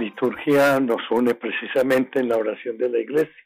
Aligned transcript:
Liturgia 0.00 0.80
nos 0.80 1.02
une 1.10 1.34
precisamente 1.34 2.20
en 2.20 2.28
la 2.28 2.38
oración 2.38 2.78
de 2.78 2.88
la 2.88 2.98
iglesia 2.98 3.44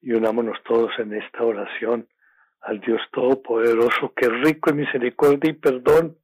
y 0.00 0.12
unámonos 0.12 0.56
todos 0.64 0.92
en 0.98 1.12
esta 1.14 1.42
oración 1.42 2.08
al 2.60 2.80
Dios 2.80 3.00
Todopoderoso, 3.12 4.12
que 4.14 4.26
es 4.26 4.32
rico 4.42 4.70
en 4.70 4.76
misericordia 4.76 5.50
y 5.50 5.54
perdón, 5.54 6.18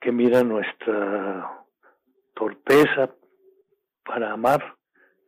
que 0.00 0.12
mira 0.12 0.42
nuestra 0.42 1.66
torpeza 2.34 3.10
para 4.04 4.32
amar, 4.32 4.76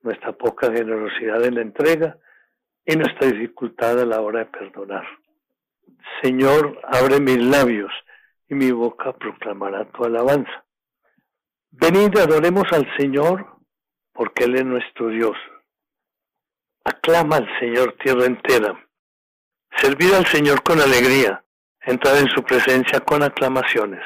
nuestra 0.03 0.33
poca 0.33 0.73
generosidad 0.73 1.45
en 1.45 1.57
la 1.57 1.63
entrega 1.63 2.19
y 2.85 2.97
nuestra 2.97 3.29
dificultad 3.29 4.01
a 4.01 4.07
la 4.07 4.21
hora 4.21 4.41
de 4.41 4.47
perdonar. 4.47 5.07
Señor, 6.23 6.81
abre 6.85 7.21
mis 7.21 7.39
labios 7.39 7.93
y 8.49 8.55
mi 8.55 8.71
boca 8.71 9.13
proclamará 9.13 9.85
tu 9.91 10.05
alabanza. 10.05 10.65
Venid, 11.71 12.17
adoremos 12.19 12.65
al 12.73 12.87
Señor, 12.97 13.54
porque 14.15 14.45
Él 14.45 14.57
es 14.57 14.65
nuestro 14.65 15.09
Dios. 15.09 15.37
Aclama 16.85 17.37
al 17.37 17.59
Señor 17.59 17.97
tierra 18.03 18.25
entera. 18.25 18.81
Servid 19.77 20.13
al 20.15 20.27
Señor 20.27 20.63
con 20.63 20.81
alegría, 20.81 21.45
entrad 21.83 22.19
en 22.21 22.29
su 22.29 22.43
presencia 22.43 23.01
con 23.01 23.23
aclamaciones. 23.23 24.03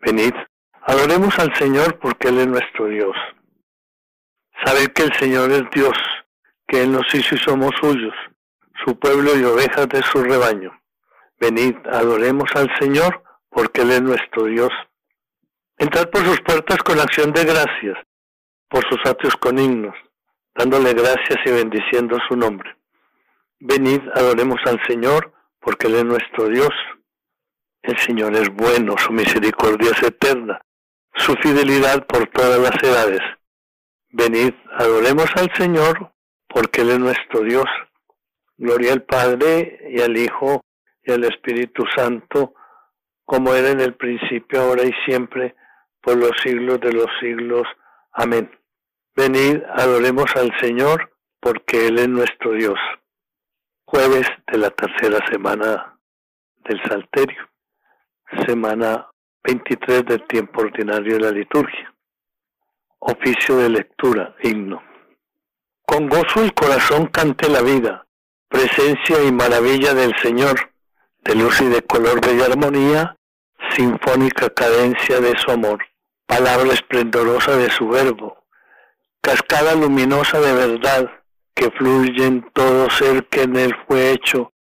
Venid, 0.00 0.34
adoremos 0.82 1.38
al 1.38 1.54
Señor 1.56 1.98
porque 1.98 2.28
Él 2.28 2.38
es 2.38 2.46
nuestro 2.48 2.86
Dios. 2.86 3.16
Sabed 4.64 4.88
que 4.92 5.04
el 5.04 5.12
Señor 5.14 5.50
es 5.50 5.62
Dios, 5.72 5.96
que 6.68 6.82
Él 6.82 6.92
nos 6.92 7.12
hizo 7.14 7.34
y 7.34 7.38
somos 7.38 7.72
suyos, 7.80 8.14
su 8.84 8.98
pueblo 8.98 9.36
y 9.36 9.44
ovejas 9.44 9.88
de 9.88 10.02
su 10.02 10.22
rebaño. 10.22 10.78
Venid, 11.40 11.74
adoremos 11.90 12.50
al 12.54 12.70
Señor, 12.78 13.22
porque 13.48 13.82
Él 13.82 13.90
es 13.92 14.02
nuestro 14.02 14.44
Dios. 14.44 14.70
Entrad 15.78 16.10
por 16.10 16.24
sus 16.24 16.40
puertas 16.42 16.78
con 16.82 17.00
acción 17.00 17.32
de 17.32 17.44
gracias, 17.44 17.98
por 18.72 18.82
sus 18.88 18.98
atrios 19.04 19.36
con 19.36 19.58
himnos, 19.58 19.94
dándole 20.54 20.94
gracias 20.94 21.38
y 21.44 21.50
bendiciendo 21.50 22.16
su 22.26 22.34
nombre. 22.34 22.74
Venid, 23.60 24.00
adoremos 24.14 24.58
al 24.64 24.80
Señor, 24.88 25.30
porque 25.60 25.88
Él 25.88 25.96
es 25.96 26.04
nuestro 26.04 26.48
Dios. 26.48 26.70
El 27.82 27.98
Señor 27.98 28.34
es 28.34 28.48
bueno, 28.48 28.96
su 28.96 29.12
misericordia 29.12 29.90
es 29.90 30.02
eterna, 30.02 30.62
su 31.14 31.34
fidelidad 31.34 32.06
por 32.06 32.26
todas 32.28 32.58
las 32.60 32.82
edades. 32.82 33.20
Venid, 34.08 34.54
adoremos 34.78 35.26
al 35.36 35.52
Señor, 35.54 36.10
porque 36.48 36.80
Él 36.80 36.92
es 36.92 36.98
nuestro 36.98 37.40
Dios. 37.42 37.66
Gloria 38.56 38.94
al 38.94 39.02
Padre 39.02 39.80
y 39.90 40.00
al 40.00 40.16
Hijo 40.16 40.64
y 41.04 41.12
al 41.12 41.24
Espíritu 41.24 41.84
Santo, 41.94 42.54
como 43.26 43.52
era 43.52 43.68
en 43.68 43.80
el 43.80 43.94
principio, 43.96 44.62
ahora 44.62 44.82
y 44.82 44.92
siempre, 45.04 45.56
por 46.00 46.16
los 46.16 46.32
siglos 46.42 46.80
de 46.80 46.92
los 46.92 47.08
siglos. 47.20 47.66
Amén. 48.12 48.50
Venid, 49.14 49.62
adoremos 49.74 50.34
al 50.36 50.50
Señor, 50.58 51.12
porque 51.38 51.88
Él 51.88 51.98
es 51.98 52.08
nuestro 52.08 52.52
Dios. 52.52 52.78
Jueves 53.84 54.26
de 54.50 54.56
la 54.56 54.70
tercera 54.70 55.18
semana 55.30 55.98
del 56.64 56.82
Salterio, 56.84 57.46
semana 58.46 59.10
23 59.44 60.06
del 60.06 60.26
tiempo 60.26 60.62
ordinario 60.62 61.14
de 61.14 61.20
la 61.20 61.30
liturgia. 61.30 61.94
Oficio 63.00 63.58
de 63.58 63.68
lectura, 63.68 64.34
himno. 64.42 64.82
Con 65.84 66.08
gozo 66.08 66.42
el 66.42 66.54
corazón 66.54 67.08
cante 67.08 67.50
la 67.50 67.60
vida, 67.60 68.06
presencia 68.48 69.22
y 69.22 69.30
maravilla 69.30 69.92
del 69.92 70.16
Señor, 70.22 70.72
de 71.18 71.34
luz 71.34 71.60
y 71.60 71.66
de 71.66 71.82
color 71.82 72.24
bella 72.24 72.46
armonía, 72.46 73.14
sinfónica 73.76 74.48
cadencia 74.48 75.20
de 75.20 75.36
su 75.36 75.50
amor, 75.50 75.84
palabra 76.26 76.72
esplendorosa 76.72 77.58
de 77.58 77.68
su 77.70 77.88
verbo, 77.88 78.41
cascada 79.22 79.74
luminosa 79.76 80.40
de 80.40 80.52
verdad 80.52 81.10
que 81.54 81.70
fluye 81.70 82.26
en 82.26 82.42
todo 82.52 82.90
ser 82.90 83.26
que 83.28 83.42
en 83.42 83.56
él 83.56 83.74
fue 83.86 84.10
hecho, 84.10 84.52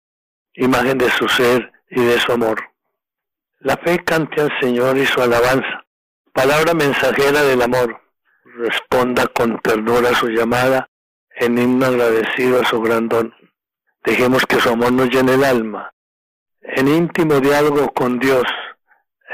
imagen 0.54 0.98
de 1.00 1.10
su 1.10 1.28
ser 1.28 1.72
y 1.90 2.02
de 2.02 2.20
su 2.20 2.32
amor. 2.32 2.62
La 3.60 3.76
fe 3.78 4.04
cante 4.04 4.42
al 4.42 4.52
Señor 4.60 4.98
y 4.98 5.06
su 5.06 5.22
alabanza, 5.22 5.86
palabra 6.32 6.74
mensajera 6.74 7.42
del 7.44 7.62
amor, 7.62 8.02
responda 8.58 9.28
con 9.28 9.60
ternura 9.60 10.10
a 10.12 10.16
su 10.16 10.28
llamada, 10.30 10.88
en 11.36 11.58
himno 11.58 11.88
agradecido 11.88 12.62
a 12.62 12.66
su 12.66 12.80
gran 12.82 13.10
don. 13.10 13.34
Dejemos 14.04 14.46
que 14.46 14.60
su 14.60 14.70
amor 14.70 14.92
nos 14.92 15.10
llene 15.10 15.34
el 15.34 15.44
alma, 15.44 15.92
en 16.62 16.88
íntimo 16.88 17.40
diálogo 17.40 17.92
con 17.94 18.20
Dios, 18.20 18.44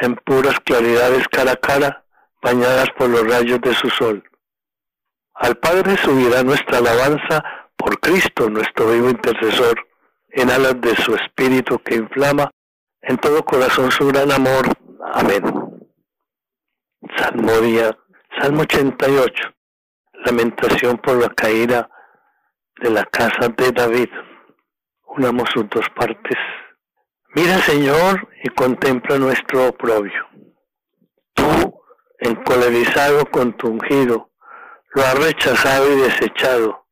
en 0.01 0.15
puras 0.15 0.59
claridades 0.61 1.27
cara 1.27 1.53
a 1.53 1.55
cara, 1.57 2.05
bañadas 2.41 2.89
por 2.97 3.09
los 3.09 3.27
rayos 3.27 3.59
de 3.61 3.73
su 3.73 3.89
sol. 3.89 4.23
Al 5.39 5.55
Padre 5.57 5.95
subirá 5.97 6.41
nuestra 6.43 6.79
alabanza 6.79 7.43
por 7.75 7.99
Cristo, 7.99 8.49
nuestro 8.49 8.89
vivo 8.91 9.09
intercesor, 9.09 9.87
en 10.29 10.49
alas 10.49 10.81
de 10.81 10.95
su 10.95 11.13
espíritu 11.13 11.77
que 11.79 11.95
inflama 11.95 12.49
en 13.01 13.17
todo 13.17 13.45
corazón 13.45 13.91
su 13.91 14.07
gran 14.07 14.31
amor. 14.31 14.65
Amén. 15.13 15.43
Salmo 17.17 17.51
día, 17.61 17.95
Salmo 18.41 18.61
88. 18.61 19.43
Lamentación 20.25 20.97
por 20.97 21.17
la 21.17 21.29
caída 21.29 21.87
de 22.81 22.89
la 22.89 23.05
casa 23.05 23.49
de 23.55 23.71
David. 23.71 24.09
Unamos 25.05 25.49
sus 25.53 25.69
dos 25.69 25.87
partes. 25.95 26.37
Mira, 27.35 27.59
Señor, 27.59 28.27
y 28.43 28.49
contempla 28.49 29.19
nuestro 29.19 29.67
oprobio. 29.67 30.27
Tú, 31.35 31.79
encolerizado 32.19 33.25
con 33.27 33.55
tu 33.55 33.67
ungido, 33.67 34.31
lo 34.93 35.03
has 35.03 35.19
rechazado 35.19 35.91
y 35.93 36.01
desechado. 36.01 36.85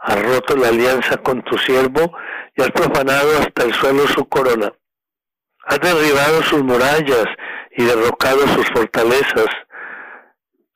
Has 0.00 0.22
roto 0.22 0.56
la 0.56 0.68
alianza 0.68 1.16
con 1.18 1.42
tu 1.42 1.56
siervo 1.58 2.12
y 2.56 2.62
has 2.62 2.70
profanado 2.70 3.38
hasta 3.38 3.64
el 3.64 3.74
suelo 3.74 4.06
su 4.06 4.28
corona. 4.28 4.72
Has 5.66 5.80
derribado 5.80 6.42
sus 6.42 6.62
murallas 6.62 7.26
y 7.76 7.84
derrocado 7.84 8.46
sus 8.48 8.66
fortalezas. 8.68 9.46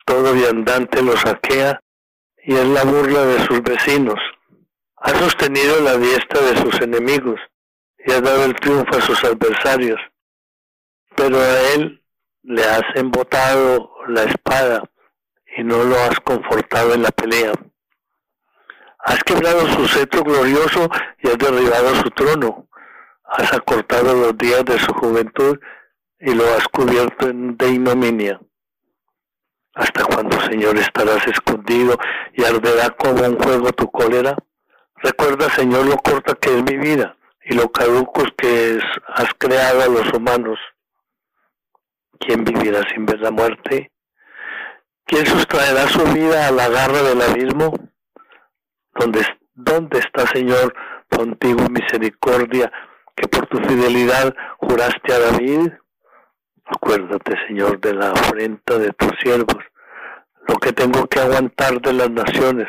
Todo 0.07 0.33
viandante 0.33 1.03
lo 1.03 1.17
saquea 1.17 1.81
y 2.43 2.55
es 2.55 2.67
la 2.67 2.85
burla 2.85 3.25
de 3.27 3.41
sus 3.47 3.63
vecinos. 3.63 4.19
Has 4.97 5.19
sostenido 5.19 5.81
la 5.81 5.97
diestra 5.97 6.41
de 6.41 6.57
sus 6.57 6.81
enemigos 6.81 7.39
y 7.99 8.13
has 8.13 8.23
dado 8.23 8.45
el 8.45 8.55
triunfo 8.55 8.97
a 8.97 9.03
sus 9.03 9.23
adversarios. 9.25 10.01
Pero 11.15 11.39
a 11.39 11.61
él 11.75 12.03
le 12.43 12.65
has 12.65 12.85
embotado 12.95 13.91
la 14.09 14.23
espada 14.23 14.83
y 15.59 15.65
no 15.65 15.83
lo 15.83 15.97
has 15.97 16.21
confortado 16.21 16.95
en 16.95 17.03
la 17.03 17.11
pelea. 17.11 17.53
Has 19.01 19.25
quebrado 19.25 19.67
su 19.67 19.89
cetro 19.89 20.23
glorioso 20.23 20.89
y 21.21 21.29
has 21.29 21.37
derribado 21.37 21.97
su 21.97 22.11
trono. 22.11 22.69
Has 23.25 23.53
acortado 23.53 24.15
los 24.15 24.39
días 24.39 24.65
de 24.65 24.79
su 24.79 24.93
juventud 24.95 25.59
y 26.21 26.33
lo 26.33 26.45
has 26.55 26.69
cubierto 26.69 27.27
de 27.33 27.71
ignominia. 27.71 28.41
¿Hasta 29.75 30.05
cuándo, 30.05 30.41
Señor, 30.43 30.79
estarás 30.79 31.27
escondido 31.27 31.99
y 32.35 32.45
arderá 32.45 32.91
como 32.91 33.27
un 33.27 33.39
fuego 33.39 33.73
tu 33.73 33.91
cólera? 33.91 34.37
Recuerda, 34.97 35.51
Señor, 35.51 35.87
lo 35.87 35.97
corta 35.97 36.35
que 36.37 36.57
es 36.57 36.63
mi 36.63 36.77
vida 36.77 37.17
y 37.43 37.55
lo 37.55 37.71
caducos 37.73 38.29
que 38.37 38.79
has 39.09 39.35
creado 39.39 39.83
a 39.83 39.89
los 39.89 40.13
humanos. 40.13 40.59
¿Quién 42.21 42.45
vivirá 42.45 42.83
sin 42.95 43.07
ver 43.07 43.21
la 43.21 43.33
muerte? 43.33 43.91
¿Quién 45.09 45.27
sustraerá 45.27 45.89
su 45.89 46.05
vida 46.13 46.47
a 46.47 46.53
la 46.53 46.69
garra 46.69 47.03
del 47.03 47.23
abismo? 47.23 47.73
¿Dónde, 48.95 49.27
dónde 49.55 49.99
está, 49.99 50.27
Señor, 50.27 50.75
contigo 51.11 51.69
misericordia, 51.69 52.71
que 53.17 53.27
por 53.27 53.47
tu 53.47 53.59
fidelidad 53.59 54.35
juraste 54.59 55.13
a 55.13 55.19
David? 55.19 55.73
Acuérdate, 56.67 57.35
Señor, 57.49 57.81
de 57.81 57.95
la 57.95 58.11
afrenta 58.11 58.79
de 58.79 58.93
tus 58.93 59.11
siervos, 59.23 59.65
lo 60.47 60.57
que 60.57 60.73
tengo 60.73 61.07
que 61.09 61.19
aguantar 61.19 61.81
de 61.81 61.93
las 61.95 62.11
naciones, 62.11 62.69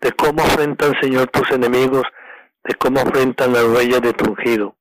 de 0.00 0.12
cómo 0.12 0.42
afrentan, 0.42 0.92
Señor, 1.00 1.28
tus 1.28 1.50
enemigos 1.50 2.04
de 2.64 2.74
cómo 2.74 3.00
afrentan 3.00 3.52
las 3.52 3.64
huellas 3.64 4.00
de 4.02 4.12
tu 4.12 4.30
ungido. 4.30 4.76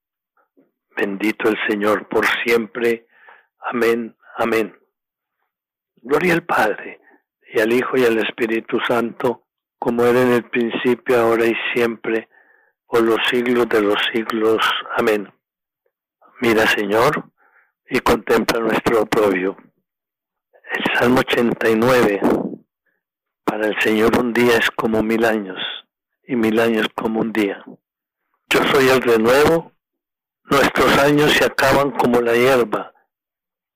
Bendito 0.95 1.49
el 1.49 1.57
Señor 1.67 2.07
por 2.07 2.25
siempre. 2.43 3.07
Amén, 3.59 4.15
amén. 4.38 4.80
Gloria 6.01 6.33
al 6.33 6.44
Padre, 6.44 7.00
y 7.53 7.59
al 7.59 7.71
Hijo 7.71 7.95
y 7.95 8.06
al 8.06 8.18
Espíritu 8.18 8.80
Santo, 8.88 9.44
como 9.77 10.03
era 10.03 10.21
en 10.21 10.31
el 10.31 10.50
principio, 10.50 11.19
ahora 11.19 11.45
y 11.45 11.53
siempre, 11.74 12.27
por 12.88 13.03
los 13.03 13.19
siglos 13.30 13.69
de 13.69 13.81
los 13.81 13.98
siglos. 14.12 14.57
Amén. 14.98 15.31
Mira, 16.42 16.65
Señor, 16.65 17.31
y 17.88 18.00
contempla 18.00 18.59
nuestro 18.59 19.03
oprobio. 19.03 19.57
El 20.74 20.98
Salmo 20.98 21.19
89. 21.19 22.21
Para 23.44 23.68
el 23.68 23.80
Señor 23.81 24.18
un 24.18 24.33
día 24.33 24.57
es 24.57 24.71
como 24.71 25.03
mil 25.03 25.24
años 25.25 25.59
y 26.24 26.36
mil 26.36 26.59
años 26.59 26.88
como 26.95 27.19
un 27.19 27.31
día. 27.31 27.63
Yo 28.50 28.63
soy 28.71 28.88
el 28.89 29.01
renuevo, 29.01 29.74
nuestros 30.45 30.98
años 30.98 31.31
se 31.33 31.45
acaban 31.45 31.92
como 31.92 32.21
la 32.21 32.33
hierba, 32.33 32.94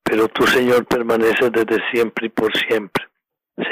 pero 0.05 0.27
tu 0.29 0.45
Señor 0.45 0.85
permanece 0.85 1.49
desde 1.49 1.83
siempre 1.91 2.27
y 2.27 2.29
por 2.29 2.55
siempre. 2.55 3.03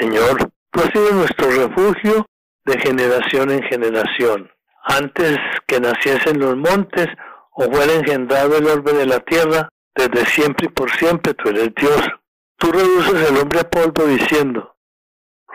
Señor, 0.00 0.50
tú 0.70 0.80
has 0.80 0.90
sido 0.90 1.12
nuestro 1.12 1.48
refugio 1.48 2.26
de 2.64 2.78
generación 2.80 3.52
en 3.52 3.62
generación. 3.62 4.50
Antes 4.82 5.38
que 5.66 5.80
naciesen 5.80 6.40
los 6.40 6.56
montes 6.56 7.06
o 7.52 7.70
fuera 7.70 7.92
engendrado 7.94 8.58
el 8.58 8.66
orbe 8.66 8.92
de 8.92 9.06
la 9.06 9.20
tierra, 9.20 9.68
desde 9.94 10.26
siempre 10.26 10.66
y 10.66 10.70
por 10.70 10.90
siempre 10.90 11.34
tú 11.34 11.50
eres 11.50 11.72
Dios. 11.76 12.00
Tú 12.56 12.72
reduces 12.72 13.30
el 13.30 13.36
hombre 13.36 13.60
a 13.60 13.70
polvo 13.70 14.04
diciendo, 14.04 14.74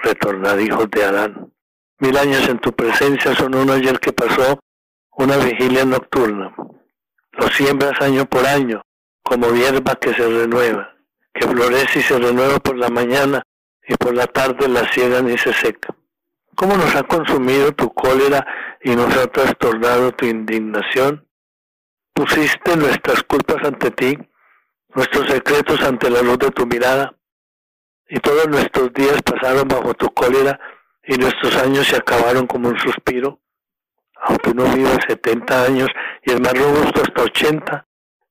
retornad 0.02 0.58
hijos 0.60 0.90
de 0.92 1.04
Adán. 1.04 1.54
Mil 2.00 2.18
años 2.18 2.48
en 2.48 2.60
tu 2.60 2.72
presencia 2.72 3.36
son 3.36 3.54
un 3.56 3.70
ayer 3.70 4.00
que 4.00 4.14
pasó, 4.14 4.60
una 5.12 5.36
vigilia 5.38 5.84
nocturna. 5.84 6.56
Lo 7.34 7.48
siembras 7.50 8.00
año 8.02 8.26
por 8.26 8.46
año, 8.46 8.82
como 9.30 9.54
hierba 9.54 9.96
que 9.96 10.12
se 10.12 10.28
renueva, 10.28 10.96
que 11.32 11.48
florece 11.48 12.00
y 12.00 12.02
se 12.02 12.18
renueva 12.18 12.58
por 12.58 12.76
la 12.76 12.90
mañana 12.90 13.44
y 13.88 13.94
por 13.96 14.16
la 14.16 14.26
tarde 14.26 14.68
la 14.68 14.92
ciegan 14.92 15.30
y 15.30 15.38
se 15.38 15.54
seca. 15.54 15.96
¿Cómo 16.56 16.76
nos 16.76 16.96
ha 16.96 17.04
consumido 17.04 17.72
tu 17.74 17.94
cólera 17.94 18.44
y 18.84 18.96
nos 18.96 19.16
ha 19.16 19.28
trastornado 19.28 20.12
tu 20.14 20.26
indignación? 20.26 21.28
Pusiste 22.12 22.76
nuestras 22.76 23.22
culpas 23.22 23.64
ante 23.64 23.92
ti, 23.92 24.18
nuestros 24.96 25.28
secretos 25.28 25.80
ante 25.84 26.10
la 26.10 26.24
luz 26.24 26.40
de 26.40 26.50
tu 26.50 26.66
mirada, 26.66 27.16
y 28.10 28.20
todos 28.20 28.48
nuestros 28.48 28.92
días 28.94 29.22
pasaron 29.22 29.68
bajo 29.68 29.94
tu 29.94 30.12
cólera 30.12 30.60
y 31.04 31.16
nuestros 31.18 31.56
años 31.58 31.86
se 31.86 31.98
acabaron 31.98 32.48
como 32.48 32.70
un 32.70 32.80
suspiro. 32.80 33.40
Aunque 34.24 34.50
uno 34.50 34.64
vive 34.74 34.98
70 35.08 35.66
años 35.66 35.88
y 36.24 36.32
el 36.32 36.42
más 36.42 36.54
robusto 36.54 37.04
hasta 37.04 37.22
80, 37.22 37.86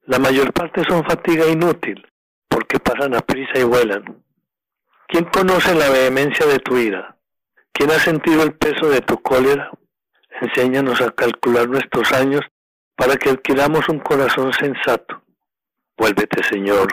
la 0.08 0.18
mayor 0.18 0.54
parte 0.54 0.82
son 0.88 1.04
fatiga 1.04 1.46
inútil, 1.46 2.02
porque 2.48 2.80
pasan 2.80 3.14
a 3.14 3.20
prisa 3.20 3.58
y 3.58 3.64
vuelan. 3.64 4.24
¿Quién 5.06 5.26
conoce 5.26 5.74
la 5.74 5.90
vehemencia 5.90 6.46
de 6.46 6.58
tu 6.60 6.78
ira? 6.78 7.14
¿Quién 7.72 7.90
ha 7.90 7.98
sentido 7.98 8.42
el 8.42 8.54
peso 8.54 8.88
de 8.88 9.02
tu 9.02 9.20
cólera? 9.20 9.70
Enséñanos 10.40 11.02
a 11.02 11.10
calcular 11.10 11.68
nuestros 11.68 12.10
años 12.12 12.40
para 12.96 13.16
que 13.16 13.28
adquiramos 13.28 13.86
un 13.90 13.98
corazón 13.98 14.50
sensato. 14.54 15.22
Vuélvete, 15.98 16.42
Señor. 16.42 16.88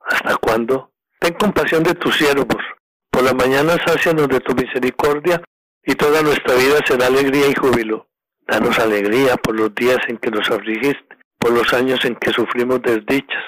¿Hasta 0.00 0.36
cuándo? 0.36 0.92
Ten 1.18 1.34
compasión 1.34 1.82
de 1.82 1.94
tus 1.94 2.16
siervos. 2.16 2.62
Por 3.10 3.24
la 3.24 3.34
mañana 3.34 3.76
sácianos 3.84 4.28
de 4.28 4.38
tu 4.38 4.54
misericordia 4.54 5.42
y 5.84 5.96
toda 5.96 6.22
nuestra 6.22 6.54
vida 6.54 6.78
será 6.86 7.06
alegría 7.06 7.48
y 7.48 7.54
júbilo. 7.54 8.06
Danos 8.46 8.78
alegría 8.78 9.36
por 9.36 9.58
los 9.58 9.74
días 9.74 9.98
en 10.06 10.18
que 10.18 10.30
nos 10.30 10.48
afligiste, 10.48 11.16
por 11.42 11.52
los 11.52 11.72
años 11.74 12.04
en 12.04 12.14
que 12.14 12.30
sufrimos 12.30 12.80
desdichas. 12.82 13.42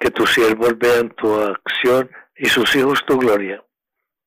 Que 0.00 0.10
tus 0.10 0.32
siervos 0.32 0.78
vean 0.78 1.10
tu 1.10 1.34
acción 1.34 2.10
y 2.34 2.46
sus 2.46 2.74
hijos 2.74 3.04
tu 3.06 3.18
gloria. 3.18 3.62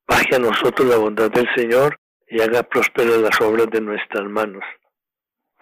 Baje 0.07 0.35
a 0.35 0.39
nosotros 0.39 0.87
la 0.87 0.97
bondad 0.97 1.31
del 1.31 1.49
Señor 1.55 1.97
y 2.27 2.39
haga 2.39 2.61
prósperas 2.61 3.17
las 3.17 3.41
obras 3.41 3.67
de 3.71 3.81
nuestras 3.81 4.29
manos. 4.29 4.63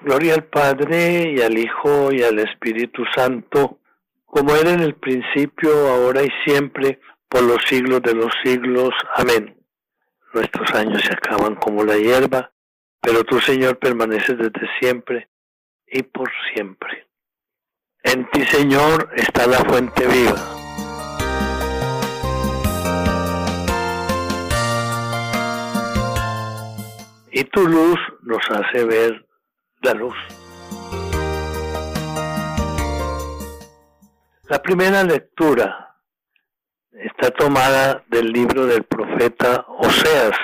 Gloria 0.01 0.33
al 0.33 0.43
Padre 0.43 1.33
y 1.35 1.41
al 1.41 1.57
Hijo 1.57 2.11
y 2.11 2.21
al 2.23 2.39
Espíritu 2.39 3.03
Santo 3.15 3.79
como 4.25 4.55
era 4.55 4.71
en 4.71 4.81
el 4.81 4.93
principio, 4.93 5.71
ahora 5.87 6.21
y 6.21 6.29
siempre, 6.45 6.99
por 7.29 7.41
los 7.41 7.63
siglos 7.65 8.01
de 8.03 8.13
los 8.13 8.31
siglos. 8.43 8.91
Amén. 9.15 9.57
Nuestros 10.33 10.71
años 10.75 11.01
se 11.01 11.13
acaban 11.13 11.55
como 11.55 11.83
la 11.83 11.97
hierba, 11.97 12.51
pero 13.01 13.23
tu 13.23 13.39
Señor, 13.39 13.79
permaneces 13.79 14.37
desde 14.37 14.69
siempre 14.79 15.29
y 15.91 16.03
por 16.03 16.29
siempre. 16.53 17.07
En 18.03 18.29
ti, 18.31 18.45
Señor, 18.45 19.11
está 19.15 19.45
la 19.47 19.57
fuente 19.57 20.07
viva. 20.07 20.55
Y 27.31 27.43
tu 27.45 27.67
luz 27.67 27.99
nos 28.23 28.41
hace 28.49 28.85
ver 28.85 29.27
la 29.81 29.93
luz. 29.93 30.15
La 34.49 34.61
primera 34.61 35.03
lectura 35.03 35.95
está 36.91 37.31
tomada 37.31 38.03
del 38.07 38.31
libro 38.31 38.65
del 38.65 38.83
profeta 38.83 39.65
Oseas, 39.67 40.35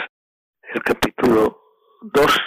el 0.74 0.83
capítulo 0.83 1.59
2. 2.01 2.39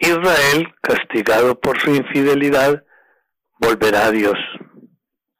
Israel, 0.00 0.74
castigado 0.82 1.60
por 1.60 1.78
su 1.78 1.94
infidelidad, 1.94 2.84
volverá 3.58 4.06
a 4.06 4.10
Dios. 4.10 4.38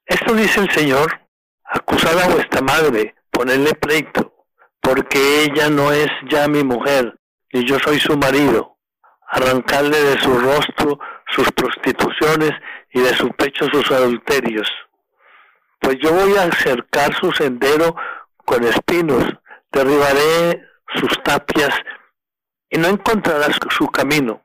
Esto 0.06 0.34
dice 0.34 0.60
el 0.60 0.70
Señor, 0.70 1.20
acusad 1.64 2.18
a 2.18 2.28
vuestra 2.28 2.60
madre, 2.60 3.14
ponedle 3.30 3.74
pleito, 3.74 4.46
porque 4.80 5.44
ella 5.44 5.68
no 5.70 5.92
es 5.92 6.08
ya 6.30 6.46
mi 6.46 6.62
mujer, 6.62 7.18
ni 7.52 7.64
yo 7.64 7.78
soy 7.78 7.98
su 7.98 8.16
marido. 8.16 8.76
Arrancarle 9.28 9.98
de 9.98 10.20
su 10.20 10.38
rostro 10.38 10.98
sus 11.28 11.50
prostituciones 11.52 12.52
y 12.92 13.00
de 13.00 13.14
su 13.14 13.28
pecho 13.30 13.66
sus 13.72 13.90
adulterios 13.90 14.68
pues 15.80 15.96
yo 16.00 16.12
voy 16.12 16.36
a 16.36 16.44
acercar 16.44 17.14
su 17.14 17.32
sendero 17.32 17.96
con 18.44 18.62
espinos, 18.64 19.24
derribaré 19.72 20.62
sus 20.94 21.22
tapias 21.22 21.74
y 22.68 22.78
no 22.78 22.88
encontrará 22.88 23.48
su 23.70 23.86
camino. 23.88 24.44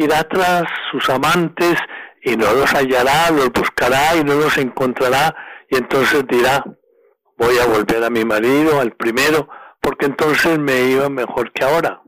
Irá 0.00 0.24
tras 0.24 0.64
sus 0.90 1.10
amantes 1.10 1.74
y 2.22 2.34
no 2.34 2.54
los 2.54 2.72
hallará, 2.72 3.30
los 3.30 3.52
buscará 3.52 4.16
y 4.16 4.24
no 4.24 4.34
los 4.34 4.56
encontrará. 4.56 5.36
Y 5.68 5.76
entonces 5.76 6.24
dirá, 6.26 6.64
voy 7.36 7.58
a 7.58 7.66
volver 7.66 8.02
a 8.02 8.08
mi 8.08 8.24
marido, 8.24 8.80
al 8.80 8.92
primero, 8.92 9.46
porque 9.78 10.06
entonces 10.06 10.58
me 10.58 10.84
iba 10.84 11.10
mejor 11.10 11.52
que 11.52 11.64
ahora. 11.64 12.00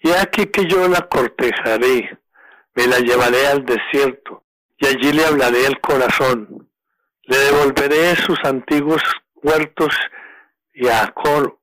Y 0.00 0.12
aquí 0.12 0.46
que 0.46 0.64
yo 0.64 0.88
la 0.88 1.02
cortejaré, 1.08 2.18
me 2.74 2.86
la 2.86 3.00
llevaré 3.00 3.48
al 3.48 3.66
desierto 3.66 4.42
y 4.78 4.86
allí 4.86 5.12
le 5.12 5.26
hablaré 5.26 5.66
el 5.66 5.78
corazón. 5.78 6.70
Le 7.24 7.36
devolveré 7.36 8.16
sus 8.16 8.42
antiguos 8.44 9.02
huertos 9.34 9.94
y 10.72 10.88
a 10.88 11.02
Acor, 11.02 11.58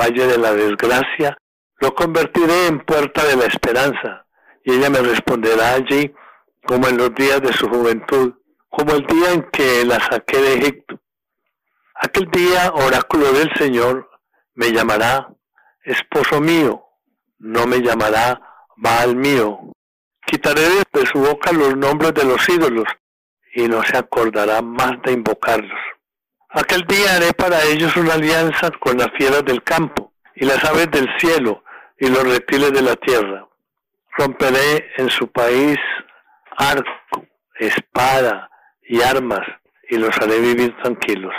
valle 0.00 0.24
de 0.28 0.38
la 0.38 0.52
desgracia, 0.52 1.36
lo 1.80 1.96
convertiré 1.96 2.68
en 2.68 2.78
puerta 2.78 3.24
de 3.24 3.34
la 3.34 3.46
esperanza, 3.46 4.21
y 4.64 4.72
ella 4.74 4.90
me 4.90 5.00
responderá 5.00 5.74
allí 5.74 6.12
como 6.64 6.88
en 6.88 6.96
los 6.96 7.14
días 7.14 7.40
de 7.40 7.52
su 7.52 7.68
juventud, 7.68 8.34
como 8.68 8.94
el 8.94 9.06
día 9.06 9.32
en 9.32 9.42
que 9.50 9.84
la 9.84 10.00
saqué 10.00 10.38
de 10.38 10.54
Egipto. 10.54 11.00
Aquel 11.94 12.30
día, 12.30 12.72
oráculo 12.72 13.32
del 13.32 13.50
Señor, 13.56 14.08
me 14.54 14.72
llamará 14.72 15.28
esposo 15.84 16.40
mío, 16.40 16.84
no 17.38 17.66
me 17.66 17.80
llamará 17.80 18.40
Baal 18.76 19.16
mío. 19.16 19.58
Quitaré 20.26 20.62
de 20.92 21.06
su 21.06 21.18
boca 21.18 21.52
los 21.52 21.76
nombres 21.76 22.14
de 22.14 22.24
los 22.24 22.48
ídolos 22.48 22.86
y 23.54 23.68
no 23.68 23.82
se 23.82 23.96
acordará 23.96 24.62
más 24.62 25.00
de 25.04 25.12
invocarlos. 25.12 25.80
Aquel 26.50 26.84
día 26.86 27.16
haré 27.16 27.32
para 27.32 27.62
ellos 27.64 27.96
una 27.96 28.14
alianza 28.14 28.70
con 28.80 28.98
las 28.98 29.08
fieras 29.16 29.44
del 29.44 29.62
campo 29.62 30.12
y 30.34 30.44
las 30.44 30.62
aves 30.64 30.90
del 30.90 31.08
cielo 31.18 31.62
y 31.98 32.08
los 32.08 32.24
reptiles 32.24 32.72
de 32.72 32.82
la 32.82 32.96
tierra. 32.96 33.46
Romperé 34.16 34.92
en 34.96 35.08
su 35.10 35.28
país 35.28 35.78
arco, 36.56 37.26
espada 37.58 38.50
y 38.82 39.00
armas 39.00 39.46
y 39.88 39.96
los 39.96 40.16
haré 40.18 40.40
vivir 40.40 40.76
tranquilos. 40.82 41.34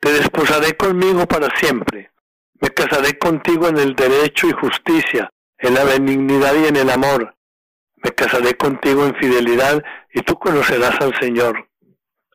Te 0.00 0.12
desposaré 0.12 0.76
conmigo 0.76 1.26
para 1.26 1.48
siempre. 1.56 2.10
Me 2.60 2.70
casaré 2.70 3.18
contigo 3.18 3.68
en 3.68 3.78
el 3.78 3.94
derecho 3.94 4.48
y 4.48 4.52
justicia, 4.52 5.30
en 5.58 5.74
la 5.74 5.84
benignidad 5.84 6.54
y 6.54 6.66
en 6.66 6.76
el 6.76 6.90
amor. 6.90 7.34
Me 7.96 8.10
casaré 8.12 8.54
contigo 8.54 9.04
en 9.06 9.14
fidelidad 9.16 9.82
y 10.12 10.20
tú 10.22 10.38
conocerás 10.38 11.00
al 11.00 11.18
Señor. 11.20 11.68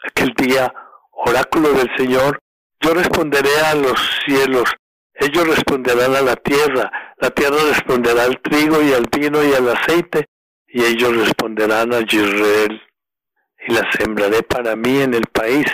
Aquel 0.03 0.33
día, 0.33 0.73
oráculo 1.11 1.71
del 1.73 1.89
Señor, 1.95 2.39
yo 2.81 2.93
responderé 2.93 3.55
a 3.65 3.75
los 3.75 3.99
cielos, 4.25 4.73
ellos 5.19 5.47
responderán 5.47 6.15
a 6.15 6.21
la 6.21 6.35
tierra, 6.35 6.91
la 7.17 7.29
tierra 7.29 7.57
responderá 7.67 8.23
al 8.23 8.39
trigo 8.41 8.81
y 8.81 8.93
al 8.93 9.05
vino 9.11 9.43
y 9.43 9.53
al 9.53 9.69
aceite, 9.69 10.25
y 10.67 10.83
ellos 10.83 11.15
responderán 11.15 11.93
a 11.93 11.99
Israel. 11.99 12.81
Y 13.67 13.73
la 13.73 13.91
sembraré 13.91 14.43
para 14.43 14.75
mí 14.75 15.01
en 15.01 15.13
el 15.13 15.25
país, 15.27 15.65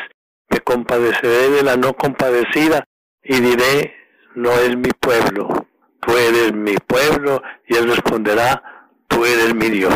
me 0.50 0.60
compadeceré 0.62 1.50
de 1.52 1.64
la 1.64 1.78
no 1.78 1.94
compadecida, 1.94 2.84
y 3.24 3.40
diré, 3.40 3.96
no 4.34 4.52
es 4.52 4.76
mi 4.76 4.90
pueblo, 5.00 5.68
tú 6.02 6.18
eres 6.18 6.54
mi 6.54 6.76
pueblo, 6.78 7.42
y 7.68 7.76
él 7.76 7.88
responderá, 7.88 8.64
tú 9.08 9.26
eres 9.26 9.54
mi 9.54 9.70
Dios. 9.70 9.94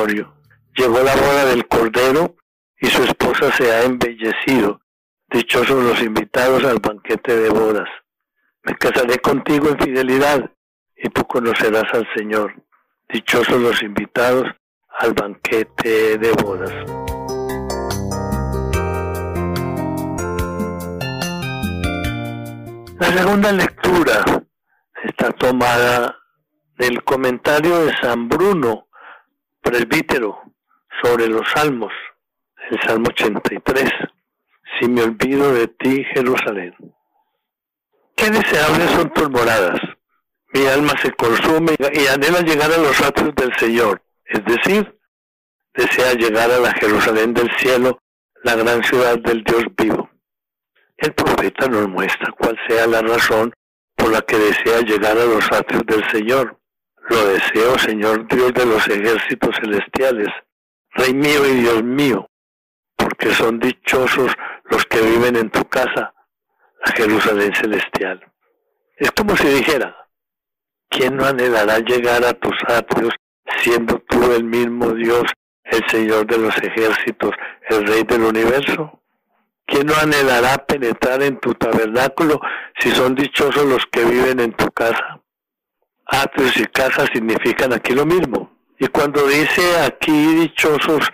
Responsorio. 0.00 0.34
Llegó 0.76 1.02
la 1.02 1.14
boda 1.14 1.44
del 1.46 1.66
Cordero 1.66 2.36
y 2.80 2.86
su 2.86 3.02
esposa 3.02 3.52
se 3.52 3.70
ha 3.70 3.84
embellecido. 3.84 4.80
Dichosos 5.30 5.84
los 5.84 6.00
invitados 6.02 6.64
al 6.64 6.78
banquete 6.78 7.36
de 7.36 7.50
bodas. 7.50 7.88
Me 8.62 8.74
casaré 8.76 9.18
contigo 9.18 9.68
en 9.68 9.78
fidelidad 9.78 10.50
y 10.96 11.08
tú 11.10 11.24
conocerás 11.26 11.84
al 11.92 12.08
Señor. 12.16 12.54
Dichosos 13.08 13.60
los 13.60 13.82
invitados 13.82 14.46
al 14.98 15.12
banquete 15.12 16.18
de 16.18 16.32
bodas. 16.32 16.72
La 22.98 23.12
segunda 23.16 23.52
lectura 23.52 24.24
está 25.04 25.30
tomada 25.32 26.16
del 26.78 27.02
comentario 27.04 27.84
de 27.84 27.96
San 27.96 28.28
Bruno, 28.28 28.88
presbítero, 29.62 30.40
sobre 31.02 31.28
los 31.28 31.48
salmos, 31.50 31.92
el 32.70 32.80
Salmo 32.82 33.06
83. 33.08 33.90
Si 34.78 34.88
me 34.88 35.02
olvido 35.02 35.52
de 35.52 35.68
ti, 35.68 36.04
Jerusalén. 36.14 36.74
Qué 38.16 38.30
deseables 38.30 38.90
son 38.90 39.10
tus 39.12 39.30
moradas. 39.30 39.80
Mi 40.52 40.66
alma 40.66 40.92
se 41.00 41.12
consume 41.12 41.76
y 41.78 42.06
anhela 42.06 42.40
llegar 42.40 42.72
a 42.72 42.78
los 42.78 43.00
atrios 43.00 43.34
del 43.36 43.56
Señor, 43.56 44.02
es 44.24 44.44
decir, 44.44 44.98
desea 45.74 46.12
llegar 46.14 46.50
a 46.50 46.58
la 46.58 46.72
Jerusalén 46.74 47.32
del 47.34 47.50
cielo, 47.56 48.02
la 48.42 48.56
gran 48.56 48.82
ciudad 48.82 49.18
del 49.18 49.44
Dios 49.44 49.64
vivo. 49.76 50.10
El 50.96 51.14
profeta 51.14 51.66
nos 51.68 51.88
muestra 51.88 52.32
cuál 52.32 52.58
sea 52.68 52.86
la 52.86 53.00
razón 53.00 53.54
por 53.96 54.10
la 54.10 54.20
que 54.22 54.38
desea 54.38 54.80
llegar 54.80 55.16
a 55.16 55.24
los 55.24 55.50
atrios 55.52 55.84
del 55.86 56.04
Señor. 56.10 56.59
Lo 57.08 57.26
deseo, 57.26 57.78
Señor 57.78 58.26
Dios 58.28 58.52
de 58.54 58.66
los 58.66 58.86
ejércitos 58.86 59.56
celestiales, 59.60 60.28
Rey 60.92 61.14
mío 61.14 61.46
y 61.46 61.60
Dios 61.60 61.82
mío, 61.82 62.28
porque 62.96 63.32
son 63.34 63.58
dichosos 63.58 64.32
los 64.64 64.84
que 64.86 65.00
viven 65.00 65.36
en 65.36 65.50
tu 65.50 65.64
casa, 65.68 66.14
la 66.84 66.92
Jerusalén 66.92 67.54
celestial. 67.54 68.20
Es 68.96 69.10
como 69.12 69.36
si 69.36 69.48
dijera, 69.48 69.96
¿quién 70.88 71.16
no 71.16 71.24
anhelará 71.24 71.78
llegar 71.78 72.24
a 72.24 72.34
tus 72.34 72.56
atrios 72.68 73.14
siendo 73.58 73.98
tú 74.08 74.32
el 74.32 74.44
mismo 74.44 74.92
Dios, 74.92 75.24
el 75.64 75.86
Señor 75.88 76.26
de 76.26 76.38
los 76.38 76.56
ejércitos, 76.58 77.30
el 77.68 77.86
Rey 77.86 78.02
del 78.02 78.22
universo? 78.22 79.00
¿Quién 79.66 79.86
no 79.86 79.94
anhelará 79.94 80.58
penetrar 80.66 81.22
en 81.22 81.38
tu 81.38 81.54
tabernáculo 81.54 82.40
si 82.80 82.90
son 82.90 83.14
dichosos 83.14 83.64
los 83.64 83.86
que 83.86 84.04
viven 84.04 84.40
en 84.40 84.52
tu 84.52 84.68
casa? 84.72 85.20
Atrios 86.10 86.56
y 86.56 86.64
casa 86.66 87.06
significan 87.12 87.72
aquí 87.72 87.94
lo 87.94 88.04
mismo. 88.04 88.50
Y 88.78 88.88
cuando 88.88 89.26
dice 89.26 89.78
aquí 89.80 90.34
dichosos, 90.34 91.08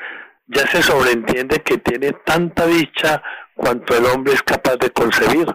ya 0.46 0.66
se 0.68 0.82
sobreentiende 0.82 1.60
que 1.60 1.78
tiene 1.78 2.12
tanta 2.24 2.66
dicha 2.66 3.22
cuanto 3.54 3.96
el 3.96 4.06
hombre 4.06 4.34
es 4.34 4.42
capaz 4.42 4.76
de 4.76 4.90
concebir. 4.90 5.46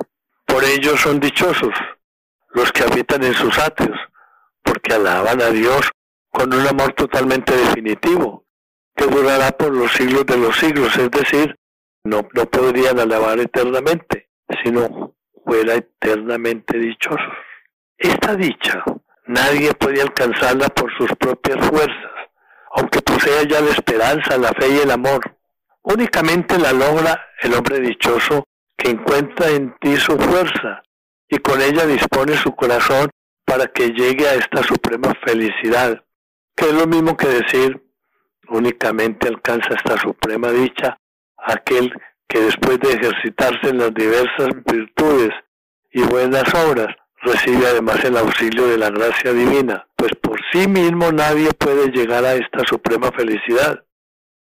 Por 0.46 0.64
ello 0.64 0.96
son 0.98 1.20
dichosos 1.20 1.74
los 2.54 2.72
que 2.72 2.84
habitan 2.84 3.24
en 3.24 3.34
sus 3.34 3.58
atrios, 3.58 3.98
porque 4.62 4.94
alaban 4.94 5.42
a 5.42 5.50
Dios 5.50 5.90
con 6.30 6.54
un 6.54 6.68
amor 6.68 6.94
totalmente 6.94 7.56
definitivo, 7.56 8.46
que 8.96 9.06
durará 9.06 9.52
por 9.52 9.74
los 9.74 9.92
siglos 9.94 10.26
de 10.26 10.38
los 10.38 10.58
siglos, 10.58 10.96
es 10.98 11.10
decir, 11.10 11.56
no, 12.04 12.28
no 12.34 12.46
podrían 12.46 13.00
alabar 13.00 13.40
eternamente, 13.40 14.30
sino 14.64 15.16
fuera 15.46 15.76
eternamente 15.76 16.78
dichosos. 16.78 17.34
Esta 17.98 18.36
dicha 18.36 18.84
nadie 19.32 19.74
puede 19.74 20.02
alcanzarla 20.02 20.68
por 20.70 20.92
sus 20.98 21.10
propias 21.16 21.66
fuerzas, 21.66 22.12
aunque 22.76 23.02
posea 23.02 23.44
ya 23.44 23.62
la 23.62 23.72
esperanza, 23.72 24.38
la 24.38 24.52
fe 24.54 24.70
y 24.70 24.80
el 24.80 24.92
amor. 24.92 25.38
Únicamente 25.84 26.60
la 26.60 26.74
logra 26.74 27.20
el 27.42 27.54
hombre 27.54 27.80
dichoso 27.80 28.44
que 28.78 28.92
encuentra 28.92 29.50
en 29.50 29.76
ti 29.80 29.96
su 29.98 30.18
fuerza 30.18 30.84
y 31.28 31.38
con 31.38 31.62
ella 31.62 31.86
dispone 31.86 32.36
su 32.36 32.54
corazón 32.56 33.10
para 33.46 33.68
que 33.68 33.90
llegue 33.90 34.28
a 34.28 34.36
esta 34.36 34.64
suprema 34.64 35.14
felicidad, 35.26 36.04
que 36.56 36.66
es 36.66 36.74
lo 36.74 36.86
mismo 36.86 37.16
que 37.16 37.28
decir, 37.28 37.82
únicamente 38.50 39.28
alcanza 39.28 39.76
esta 39.76 39.98
suprema 39.98 40.52
dicha 40.52 40.98
aquel 41.38 41.92
que 42.28 42.42
después 42.42 42.80
de 42.80 42.94
ejercitarse 42.94 43.70
en 43.70 43.78
las 43.80 43.94
diversas 43.94 44.50
virtudes 44.66 45.32
y 45.92 46.04
buenas 46.04 46.54
obras, 46.54 46.96
recibe 47.22 47.68
además 47.68 48.04
el 48.04 48.18
auxilio 48.18 48.68
de 48.68 48.78
la 48.78 48.90
gracia 48.90 49.32
divina, 49.34 49.88
pues 49.96 50.12
por 50.22 50.40
sí 50.52 50.68
mismo 50.68 51.12
nadie 51.12 51.54
puede 51.54 51.88
llegar 51.92 52.26
a 52.26 52.34
esta 52.34 52.66
suprema 52.66 53.12
felicidad, 53.12 53.84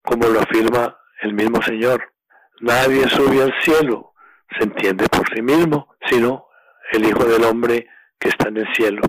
como 0.03 0.27
lo 0.27 0.41
afirma 0.41 0.97
el 1.21 1.33
mismo 1.33 1.61
Señor. 1.61 2.13
Nadie 2.61 3.07
sube 3.09 3.41
al 3.41 3.53
cielo, 3.61 4.13
se 4.57 4.63
entiende 4.63 5.07
por 5.07 5.27
sí 5.33 5.41
mismo, 5.41 5.95
sino 6.09 6.47
el 6.91 7.05
Hijo 7.05 7.23
del 7.25 7.43
Hombre 7.43 7.87
que 8.19 8.29
está 8.29 8.49
en 8.49 8.57
el 8.57 8.73
cielo. 8.75 9.01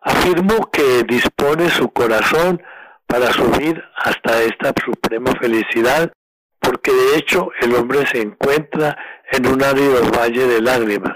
Afirmo 0.00 0.70
que 0.70 1.02
dispone 1.04 1.68
su 1.68 1.90
corazón 1.90 2.62
para 3.06 3.32
subir 3.32 3.82
hasta 3.96 4.42
esta 4.42 4.72
suprema 4.84 5.32
felicidad 5.40 6.12
porque 6.60 6.92
de 6.92 7.16
hecho 7.16 7.50
el 7.60 7.74
hombre 7.74 8.06
se 8.06 8.20
encuentra 8.20 8.96
en 9.30 9.46
un 9.46 9.62
árido 9.62 10.00
valle 10.10 10.46
de 10.46 10.60
lágrimas, 10.60 11.14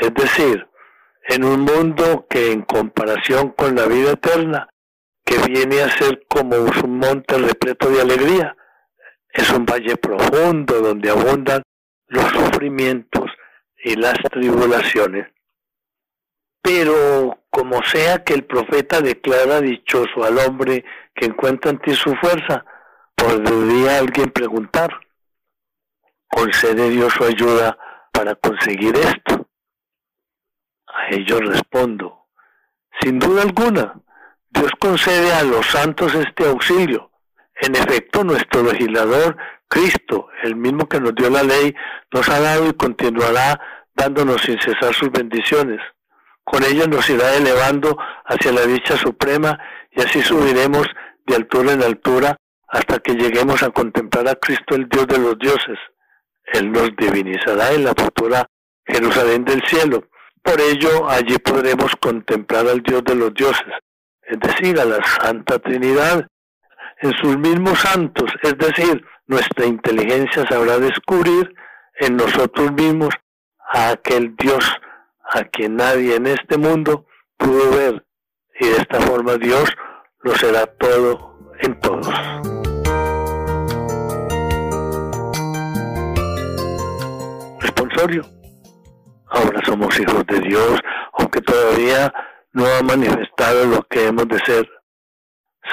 es 0.00 0.12
decir, 0.14 0.66
en 1.28 1.44
un 1.44 1.60
mundo 1.60 2.26
que 2.28 2.52
en 2.52 2.62
comparación 2.62 3.50
con 3.50 3.74
la 3.74 3.86
vida 3.86 4.12
eterna, 4.12 4.68
que 5.24 5.38
viene 5.38 5.82
a 5.82 5.90
ser 5.90 6.24
como 6.28 6.56
un 6.56 6.98
monte 6.98 7.38
repleto 7.38 7.88
de 7.90 8.00
alegría, 8.00 8.56
es 9.32 9.50
un 9.50 9.64
valle 9.64 9.96
profundo 9.96 10.80
donde 10.80 11.10
abundan 11.10 11.62
los 12.08 12.24
sufrimientos 12.30 13.30
y 13.84 13.94
las 13.96 14.18
tribulaciones. 14.30 15.28
Pero 16.60 17.38
como 17.50 17.82
sea 17.84 18.22
que 18.24 18.34
el 18.34 18.44
profeta 18.44 19.00
declara 19.00 19.60
dichoso 19.60 20.24
al 20.24 20.38
hombre 20.38 20.84
que 21.14 21.26
encuentra 21.26 21.70
en 21.70 21.78
ti 21.78 21.94
su 21.94 22.14
fuerza, 22.16 22.64
¿Podría 23.22 23.98
alguien 23.98 24.30
preguntar? 24.30 24.90
¿Concede 26.28 26.90
Dios 26.90 27.12
su 27.12 27.24
ayuda 27.24 27.78
para 28.10 28.34
conseguir 28.34 28.96
esto? 28.96 29.41
A 31.12 31.14
ellos 31.14 31.40
respondo, 31.44 32.26
sin 33.02 33.18
duda 33.18 33.42
alguna, 33.42 34.00
Dios 34.48 34.70
concede 34.80 35.30
a 35.34 35.42
los 35.42 35.66
santos 35.66 36.14
este 36.14 36.48
auxilio. 36.48 37.10
En 37.60 37.74
efecto, 37.74 38.24
nuestro 38.24 38.62
legislador, 38.62 39.36
Cristo, 39.68 40.28
el 40.42 40.56
mismo 40.56 40.88
que 40.88 41.00
nos 41.00 41.14
dio 41.14 41.28
la 41.28 41.42
ley, 41.42 41.74
nos 42.10 42.30
ha 42.30 42.40
dado 42.40 42.66
y 42.66 42.72
continuará 42.72 43.60
dándonos 43.94 44.40
sin 44.40 44.58
cesar 44.58 44.94
sus 44.94 45.12
bendiciones. 45.12 45.80
Con 46.44 46.64
ellas 46.64 46.88
nos 46.88 47.08
irá 47.10 47.34
elevando 47.34 47.94
hacia 48.24 48.52
la 48.52 48.62
dicha 48.62 48.96
suprema 48.96 49.58
y 49.90 50.00
así 50.00 50.22
subiremos 50.22 50.86
de 51.26 51.36
altura 51.36 51.72
en 51.72 51.82
altura 51.82 52.36
hasta 52.68 53.00
que 53.00 53.12
lleguemos 53.12 53.62
a 53.62 53.68
contemplar 53.68 54.28
a 54.28 54.36
Cristo 54.36 54.76
el 54.76 54.88
Dios 54.88 55.06
de 55.08 55.18
los 55.18 55.38
dioses. 55.38 55.78
Él 56.54 56.72
nos 56.72 56.96
divinizará 56.96 57.72
en 57.72 57.84
la 57.84 57.92
futura 57.94 58.46
Jerusalén 58.86 59.44
del 59.44 59.62
cielo. 59.66 60.08
Por 60.42 60.60
ello, 60.60 61.08
allí 61.08 61.38
podremos 61.38 61.92
contemplar 62.00 62.66
al 62.66 62.82
Dios 62.82 63.04
de 63.04 63.14
los 63.14 63.32
dioses, 63.34 63.72
es 64.22 64.38
decir, 64.40 64.78
a 64.80 64.84
la 64.84 64.98
Santa 65.04 65.58
Trinidad, 65.58 66.26
en 67.00 67.12
sus 67.14 67.36
mismos 67.38 67.78
santos, 67.80 68.30
es 68.42 68.56
decir, 68.58 69.04
nuestra 69.26 69.66
inteligencia 69.66 70.46
sabrá 70.48 70.78
descubrir 70.78 71.54
en 72.00 72.16
nosotros 72.16 72.72
mismos 72.72 73.14
a 73.72 73.90
aquel 73.90 74.34
Dios 74.36 74.64
a 75.34 75.44
quien 75.44 75.76
nadie 75.76 76.16
en 76.16 76.26
este 76.26 76.58
mundo 76.58 77.06
pudo 77.38 77.70
ver, 77.70 78.04
y 78.60 78.66
de 78.66 78.76
esta 78.76 79.00
forma 79.00 79.36
Dios 79.36 79.70
lo 80.20 80.34
será 80.34 80.66
todo 80.66 81.38
en 81.60 81.80
todos. 81.80 82.14
Ahora 89.42 89.60
somos 89.64 89.98
hijos 89.98 90.24
de 90.26 90.38
Dios, 90.40 90.80
aunque 91.14 91.40
todavía 91.40 92.12
no 92.52 92.64
ha 92.66 92.82
manifestado 92.82 93.66
lo 93.66 93.82
que 93.82 94.06
hemos 94.06 94.28
de 94.28 94.38
ser. 94.40 94.70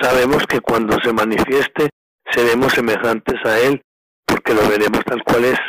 Sabemos 0.01 0.45
que 0.47 0.59
cuando 0.59 0.97
se 1.01 1.13
manifieste 1.13 1.89
seremos 2.31 2.73
semejantes 2.73 3.35
a 3.45 3.59
Él, 3.59 3.83
porque 4.25 4.53
lo 4.53 4.67
veremos 4.67 5.03
tal 5.05 5.23
cual 5.23 5.45
es. 5.45 5.59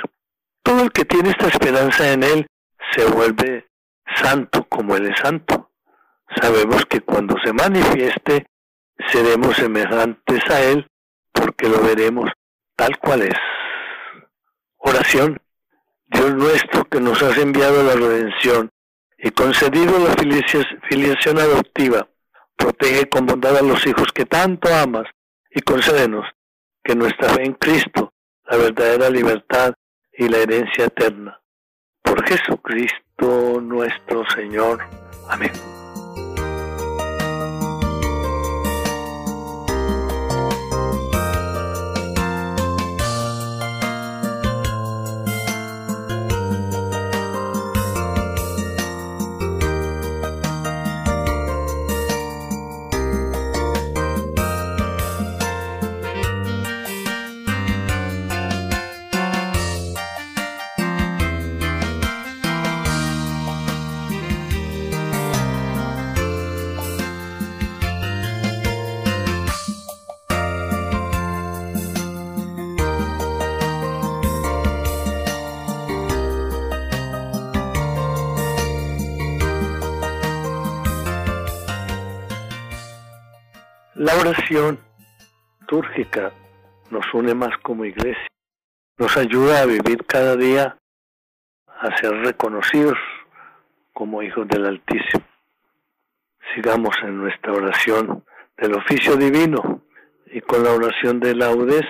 Todo 0.62 0.82
el 0.84 0.92
que 0.92 1.04
tiene 1.04 1.30
esta 1.30 1.48
esperanza 1.48 2.10
en 2.12 2.22
Él 2.22 2.46
se 2.92 3.04
vuelve 3.04 3.68
santo 4.14 4.66
como 4.68 4.96
Él 4.96 5.06
es 5.06 5.18
santo. 5.18 5.70
Sabemos 6.40 6.86
que 6.86 7.00
cuando 7.00 7.36
se 7.44 7.52
manifieste 7.52 8.46
seremos 9.08 9.56
semejantes 9.56 10.48
a 10.50 10.62
Él, 10.62 10.86
porque 11.32 11.68
lo 11.68 11.82
veremos 11.82 12.30
tal 12.76 12.98
cual 12.98 13.22
es. 13.22 13.36
Oración. 14.78 15.38
Dios 16.10 16.34
nuestro 16.34 16.84
que 16.84 17.00
nos 17.00 17.22
has 17.22 17.38
enviado 17.38 17.82
la 17.82 17.94
redención 17.94 18.70
y 19.16 19.30
concedido 19.30 19.98
la 19.98 20.14
filiación 20.88 21.38
adoptiva, 21.38 22.08
protege 22.56 23.08
con 23.08 23.26
bondad 23.26 23.56
a 23.56 23.62
los 23.62 23.86
hijos 23.86 24.08
que 24.12 24.26
tanto 24.26 24.74
amas 24.74 25.06
y 25.50 25.60
concédenos 25.60 26.26
que 26.82 26.94
nuestra 26.94 27.28
fe 27.30 27.44
en 27.44 27.52
Cristo, 27.54 28.12
la 28.48 28.56
verdadera 28.56 29.10
libertad 29.10 29.74
y 30.12 30.28
la 30.28 30.38
herencia 30.38 30.86
eterna. 30.86 31.40
Por 32.02 32.26
Jesucristo 32.26 33.60
nuestro 33.60 34.24
Señor. 34.30 34.80
Amén. 35.28 35.52
Oración 84.20 84.78
túrgica 85.66 86.32
nos 86.90 87.06
une 87.14 87.34
más 87.34 87.56
como 87.62 87.86
iglesia, 87.86 88.26
nos 88.98 89.16
ayuda 89.16 89.62
a 89.62 89.66
vivir 89.66 90.04
cada 90.06 90.36
día 90.36 90.76
a 91.66 91.96
ser 91.96 92.12
reconocidos 92.18 92.98
como 93.94 94.22
hijos 94.22 94.46
del 94.48 94.66
Altísimo. 94.66 95.24
Sigamos 96.54 96.94
en 97.02 97.16
nuestra 97.16 97.52
oración 97.52 98.24
del 98.58 98.74
oficio 98.74 99.16
divino 99.16 99.82
y 100.26 100.40
con 100.42 100.64
la 100.64 100.72
oración 100.72 101.20
de 101.20 101.34
laudes 101.34 101.86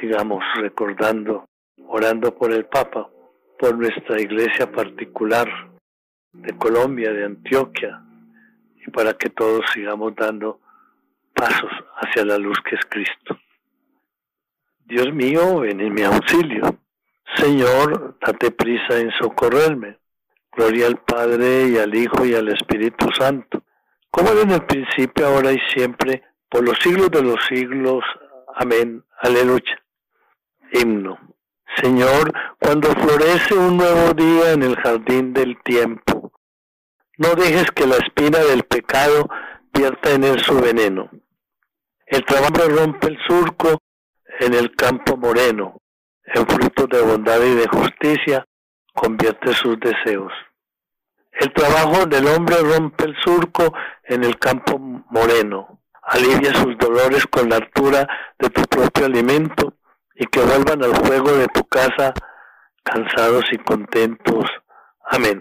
sigamos 0.00 0.42
recordando, 0.56 1.44
orando 1.86 2.34
por 2.34 2.52
el 2.52 2.64
Papa, 2.64 3.08
por 3.58 3.76
nuestra 3.78 4.20
iglesia 4.20 4.72
particular 4.72 5.48
de 6.32 6.56
Colombia, 6.56 7.12
de 7.12 7.24
Antioquia, 7.24 8.02
y 8.84 8.90
para 8.90 9.12
que 9.12 9.30
todos 9.30 9.64
sigamos 9.72 10.16
dando 10.16 10.63
pasos 11.34 11.70
hacia 11.96 12.24
la 12.24 12.38
luz 12.38 12.58
que 12.64 12.76
es 12.76 12.84
Cristo. 12.88 13.38
Dios 14.86 15.12
mío, 15.12 15.60
ven 15.60 15.80
en 15.80 15.92
mi 15.92 16.02
auxilio. 16.02 16.78
Señor, 17.36 18.16
date 18.20 18.50
prisa 18.50 18.98
en 18.98 19.10
socorrerme. 19.12 19.98
Gloria 20.52 20.86
al 20.86 20.98
Padre 20.98 21.68
y 21.68 21.78
al 21.78 21.94
Hijo 21.94 22.24
y 22.24 22.34
al 22.34 22.48
Espíritu 22.48 23.10
Santo, 23.18 23.64
como 24.10 24.30
era 24.30 24.42
en 24.42 24.52
el 24.52 24.64
principio, 24.64 25.26
ahora 25.26 25.50
y 25.50 25.58
siempre, 25.72 26.22
por 26.48 26.64
los 26.64 26.78
siglos 26.78 27.10
de 27.10 27.22
los 27.22 27.44
siglos. 27.46 28.04
Amén. 28.54 29.04
Aleluya. 29.20 29.82
Himno. 30.72 31.18
Señor, 31.82 32.32
cuando 32.60 32.88
florece 32.90 33.54
un 33.54 33.78
nuevo 33.78 34.12
día 34.12 34.52
en 34.52 34.62
el 34.62 34.76
jardín 34.76 35.32
del 35.32 35.60
tiempo, 35.62 36.32
no 37.18 37.34
dejes 37.34 37.70
que 37.72 37.86
la 37.86 37.96
espina 37.96 38.38
del 38.38 38.62
pecado 38.62 39.28
vierta 39.72 40.12
en 40.12 40.22
él 40.22 40.40
su 40.40 40.60
veneno. 40.60 41.10
El 42.06 42.24
trabajo 42.24 42.68
rompe 42.68 43.08
el 43.08 43.18
surco 43.26 43.78
en 44.40 44.54
el 44.54 44.74
campo 44.76 45.16
moreno, 45.16 45.80
en 46.24 46.46
frutos 46.46 46.88
de 46.88 47.00
bondad 47.00 47.40
y 47.42 47.54
de 47.54 47.66
justicia, 47.66 48.44
convierte 48.94 49.52
sus 49.54 49.78
deseos. 49.80 50.32
El 51.32 51.52
trabajo 51.52 52.06
del 52.06 52.26
hombre 52.28 52.56
rompe 52.58 53.04
el 53.04 53.16
surco 53.22 53.74
en 54.04 54.22
el 54.22 54.38
campo 54.38 54.78
moreno, 54.78 55.80
alivia 56.02 56.54
sus 56.54 56.76
dolores 56.78 57.26
con 57.26 57.48
la 57.48 57.56
altura 57.56 58.06
de 58.38 58.50
tu 58.50 58.62
propio 58.62 59.06
alimento 59.06 59.74
y 60.14 60.26
que 60.26 60.40
vuelvan 60.40 60.84
al 60.84 60.94
fuego 60.94 61.32
de 61.32 61.46
tu 61.48 61.64
casa 61.64 62.12
cansados 62.84 63.44
y 63.50 63.58
contentos. 63.58 64.44
Amén. 65.06 65.40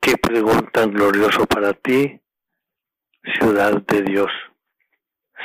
Qué 0.00 0.16
pregunta 0.18 0.84
glorioso 0.86 1.46
para 1.46 1.72
ti, 1.72 2.20
ciudad 3.38 3.80
de 3.86 4.02
Dios. 4.02 4.30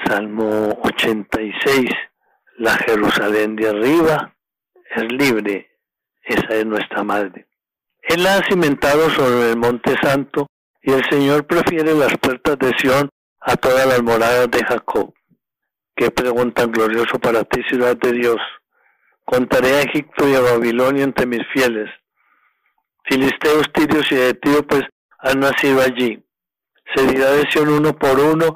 Salmo 0.06 0.80
86. 0.84 1.90
La 2.58 2.78
Jerusalén 2.78 3.56
de 3.56 3.70
arriba 3.70 4.36
es 4.96 5.12
libre, 5.12 5.72
esa 6.24 6.56
es 6.56 6.66
nuestra 6.66 7.04
madre. 7.04 7.48
Él 8.02 8.24
la 8.24 8.38
ha 8.38 8.44
cimentado 8.44 9.10
sobre 9.10 9.52
el 9.52 9.58
monte 9.58 9.96
santo 10.02 10.48
y 10.82 10.92
el 10.92 11.04
Señor 11.10 11.46
prefiere 11.46 11.94
las 11.94 12.18
puertas 12.18 12.58
de 12.60 12.74
Sión 12.78 13.10
a 13.40 13.56
todas 13.56 13.88
las 13.88 14.02
moradas 14.02 14.50
de 14.50 14.64
Jacob. 14.64 15.14
Qué 15.96 16.10
pregunta 16.10 16.66
glorioso 16.66 17.20
para 17.20 17.44
ti, 17.44 17.62
ciudad 17.64 17.96
de 17.98 18.12
Dios. 18.14 18.38
Contaré 19.24 19.76
a 19.76 19.82
Egipto 19.82 20.28
y 20.28 20.36
a 20.36 20.42
Babilonia 20.42 21.04
entre 21.04 21.26
mis 21.26 21.46
fieles. 21.54 21.90
Filisteos, 23.06 23.72
tirios 23.72 24.12
y 24.12 24.16
etíopes 24.16 24.84
han 25.20 25.40
nacido 25.40 25.82
allí. 25.82 26.24
Se 26.96 27.06
dirá 27.08 27.32
de 27.32 27.50
Sión 27.50 27.70
uno 27.70 27.94
por 27.94 28.20
uno, 28.20 28.56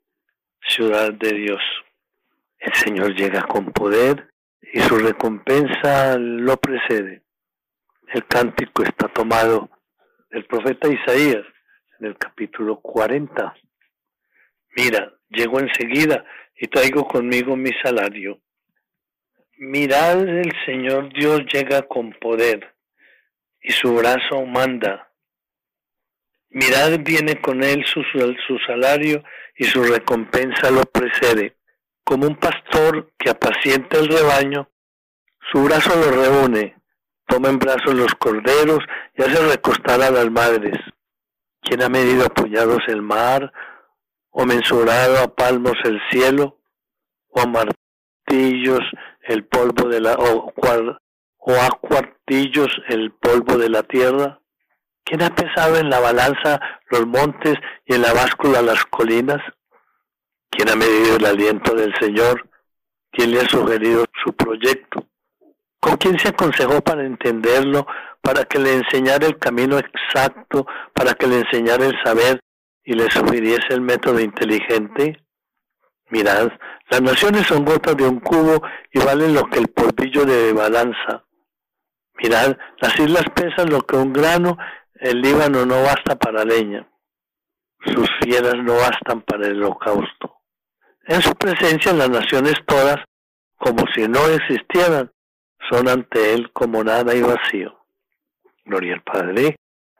ciudad 0.67 1.13
de 1.13 1.33
Dios. 1.33 1.61
El 2.59 2.73
Señor 2.73 3.15
llega 3.15 3.41
con 3.43 3.71
poder 3.71 4.31
y 4.61 4.79
su 4.81 4.97
recompensa 4.97 6.17
lo 6.17 6.57
precede. 6.57 7.23
El 8.13 8.25
cántico 8.27 8.83
está 8.83 9.07
tomado 9.07 9.69
el 10.29 10.45
profeta 10.45 10.87
Isaías 10.87 11.45
en 11.99 12.07
el 12.07 12.17
capítulo 12.17 12.79
40. 12.79 13.53
Mira, 14.75 15.13
llego 15.29 15.59
enseguida 15.59 16.25
y 16.55 16.67
traigo 16.67 17.07
conmigo 17.07 17.55
mi 17.55 17.71
salario. 17.83 18.39
Mirad, 19.57 20.27
el 20.27 20.51
Señor 20.65 21.13
Dios 21.13 21.41
llega 21.51 21.83
con 21.83 22.11
poder 22.13 22.73
y 23.61 23.71
su 23.71 23.93
brazo 23.93 24.45
manda. 24.45 25.10
Mirad, 26.51 26.99
viene 26.99 27.41
con 27.41 27.63
él 27.63 27.83
su, 27.85 28.01
su 28.03 28.57
salario 28.65 29.23
y 29.55 29.65
su 29.65 29.83
recompensa 29.83 30.69
lo 30.69 30.83
precede. 30.83 31.57
Como 32.03 32.27
un 32.27 32.35
pastor 32.35 33.11
que 33.17 33.29
apacienta 33.29 33.97
el 33.97 34.07
rebaño, 34.07 34.69
su 35.51 35.63
brazo 35.63 35.95
lo 35.95 36.11
reúne 36.11 36.81
toma 37.31 37.47
en 37.47 37.59
brazos 37.59 37.93
los 37.93 38.13
corderos 38.15 38.79
y 39.15 39.23
hace 39.23 39.41
recostar 39.47 40.01
a 40.01 40.11
las 40.11 40.29
madres. 40.29 40.77
¿Quién 41.61 41.81
ha 41.81 41.87
medido 41.87 42.25
apoyados 42.25 42.79
el 42.87 43.01
mar, 43.01 43.53
o 44.31 44.45
mensurado 44.45 45.23
a 45.23 45.33
palmos 45.33 45.75
el 45.85 46.01
cielo, 46.09 46.59
o 47.29 47.39
a 47.39 47.45
martillos 47.45 48.81
el 49.21 49.45
polvo 49.45 49.87
de 49.87 50.01
la, 50.01 50.15
o, 50.15 50.53
o 51.37 51.51
a 51.53 51.69
cuartillos 51.79 52.69
el 52.89 53.13
polvo 53.13 53.57
de 53.57 53.69
la 53.69 53.83
tierra? 53.83 54.40
¿Quién 55.03 55.23
ha 55.23 55.33
pesado 55.35 55.77
en 55.77 55.89
la 55.89 55.99
balanza 55.99 56.59
los 56.89 57.05
montes 57.05 57.55
y 57.85 57.95
en 57.95 58.01
la 58.01 58.13
báscula 58.13 58.61
las 58.61 58.85
colinas? 58.85 59.41
¿Quién 60.49 60.69
ha 60.69 60.75
medido 60.75 61.15
el 61.17 61.25
aliento 61.25 61.73
del 61.75 61.93
Señor? 61.99 62.49
¿Quién 63.11 63.31
le 63.31 63.41
ha 63.41 63.47
sugerido 63.47 64.05
su 64.23 64.33
proyecto? 64.33 65.05
¿Con 65.79 65.97
quién 65.97 66.19
se 66.19 66.29
aconsejó 66.29 66.81
para 66.81 67.03
entenderlo, 67.03 67.87
para 68.21 68.45
que 68.45 68.59
le 68.59 68.75
enseñara 68.75 69.25
el 69.25 69.39
camino 69.39 69.79
exacto, 69.79 70.67
para 70.93 71.13
que 71.15 71.27
le 71.27 71.39
enseñara 71.39 71.87
el 71.87 71.95
saber 72.03 72.39
y 72.83 72.93
le 72.93 73.09
sugiriese 73.09 73.67
el 73.69 73.81
método 73.81 74.19
inteligente? 74.19 75.25
Mirad, 76.09 76.51
las 76.89 77.01
naciones 77.01 77.47
son 77.47 77.65
gotas 77.65 77.97
de 77.97 78.07
un 78.07 78.19
cubo 78.19 78.61
y 78.91 78.99
valen 78.99 79.33
lo 79.33 79.45
que 79.45 79.59
el 79.59 79.69
polvillo 79.69 80.25
de 80.25 80.53
balanza. 80.53 81.23
Mirad, 82.21 82.57
las 82.79 82.99
islas 82.99 83.23
pesan 83.33 83.69
lo 83.69 83.81
que 83.81 83.95
un 83.95 84.13
grano, 84.13 84.57
el 85.01 85.19
Líbano 85.19 85.65
no 85.65 85.81
basta 85.81 86.15
para 86.15 86.45
leña, 86.45 86.87
sus 87.83 88.07
fieras 88.21 88.55
no 88.57 88.75
bastan 88.75 89.21
para 89.23 89.47
el 89.47 89.63
holocausto. 89.63 90.37
En 91.05 91.23
su 91.23 91.33
presencia 91.33 91.91
las 91.91 92.11
naciones 92.11 92.53
todas, 92.67 92.97
como 93.57 93.83
si 93.95 94.07
no 94.07 94.27
existieran, 94.27 95.11
son 95.71 95.87
ante 95.87 96.35
Él 96.35 96.51
como 96.53 96.83
nada 96.83 97.15
y 97.15 97.21
vacío. 97.23 97.83
Gloria 98.63 98.93
al 98.93 99.01
Padre, 99.01 99.55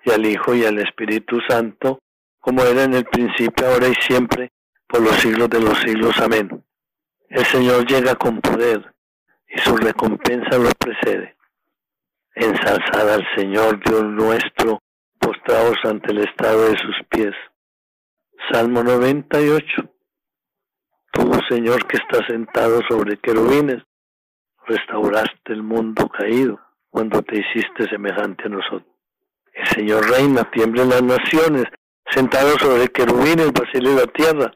y 0.06 0.12
al 0.12 0.24
Hijo, 0.24 0.54
y 0.54 0.66
al 0.66 0.78
Espíritu 0.78 1.40
Santo, 1.50 2.00
como 2.40 2.62
era 2.62 2.84
en 2.84 2.94
el 2.94 3.06
principio, 3.06 3.68
ahora 3.68 3.88
y 3.88 3.96
siempre, 3.96 4.52
por 4.88 5.02
los 5.02 5.16
siglos 5.16 5.50
de 5.50 5.62
los 5.62 5.80
siglos. 5.80 6.20
Amén. 6.20 6.64
El 7.28 7.46
Señor 7.46 7.88
llega 7.88 8.14
con 8.14 8.40
poder, 8.40 8.94
y 9.48 9.58
su 9.62 9.76
recompensa 9.76 10.60
lo 10.60 10.70
precede. 10.78 11.36
Ensalzad 12.36 13.12
al 13.12 13.28
Señor 13.36 13.84
Dios 13.84 14.04
nuestro, 14.04 14.80
postrados 15.22 15.78
ante 15.84 16.12
el 16.12 16.20
estado 16.20 16.70
de 16.70 16.78
sus 16.78 16.96
pies. 17.10 17.34
Salmo 18.52 18.84
98. 18.84 19.64
Tú, 21.14 21.32
Señor, 21.50 21.88
que 21.88 21.98
estás 21.98 22.28
sentado 22.28 22.82
sobre 22.90 23.18
querubines, 23.18 23.84
restauraste 24.66 25.54
el 25.54 25.64
mundo 25.64 26.10
caído 26.10 26.60
cuando 26.90 27.22
te 27.22 27.40
hiciste 27.40 27.88
semejante 27.90 28.46
a 28.46 28.50
nosotros. 28.50 28.92
El 29.54 29.68
Señor 29.68 30.10
reina, 30.10 30.50
tiemblen 30.52 30.90
las 30.90 31.04
naciones, 31.04 31.66
sentado 32.10 32.58
sobre 32.58 32.88
querubines, 32.88 33.52
vacile 33.54 33.94
la 33.94 34.08
tierra. 34.08 34.52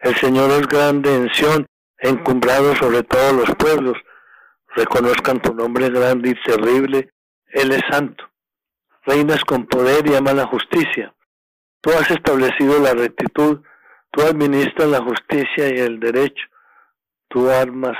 El 0.00 0.14
Señor 0.16 0.50
es 0.52 0.66
grande 0.66 1.14
en 1.14 1.28
Sión, 1.34 1.66
encumbrado 1.98 2.74
sobre 2.76 3.02
todos 3.02 3.32
los 3.34 3.54
pueblos. 3.56 3.96
Reconozcan 4.74 5.42
tu 5.42 5.52
nombre 5.52 5.90
grande 5.90 6.30
y 6.30 6.42
terrible, 6.42 7.10
Él 7.48 7.72
es 7.72 7.82
santo. 7.90 8.29
Reinas 9.04 9.44
con 9.44 9.66
poder 9.66 10.06
y 10.06 10.14
ama 10.14 10.32
la 10.32 10.46
justicia. 10.46 11.14
Tú 11.80 11.90
has 11.90 12.10
establecido 12.10 12.78
la 12.80 12.92
rectitud 12.92 13.60
Tú 14.12 14.22
administras 14.22 14.88
la 14.88 15.02
justicia 15.02 15.68
y 15.68 15.78
el 15.78 16.00
derecho. 16.00 16.44
Tú 17.28 17.48
armas, 17.48 17.96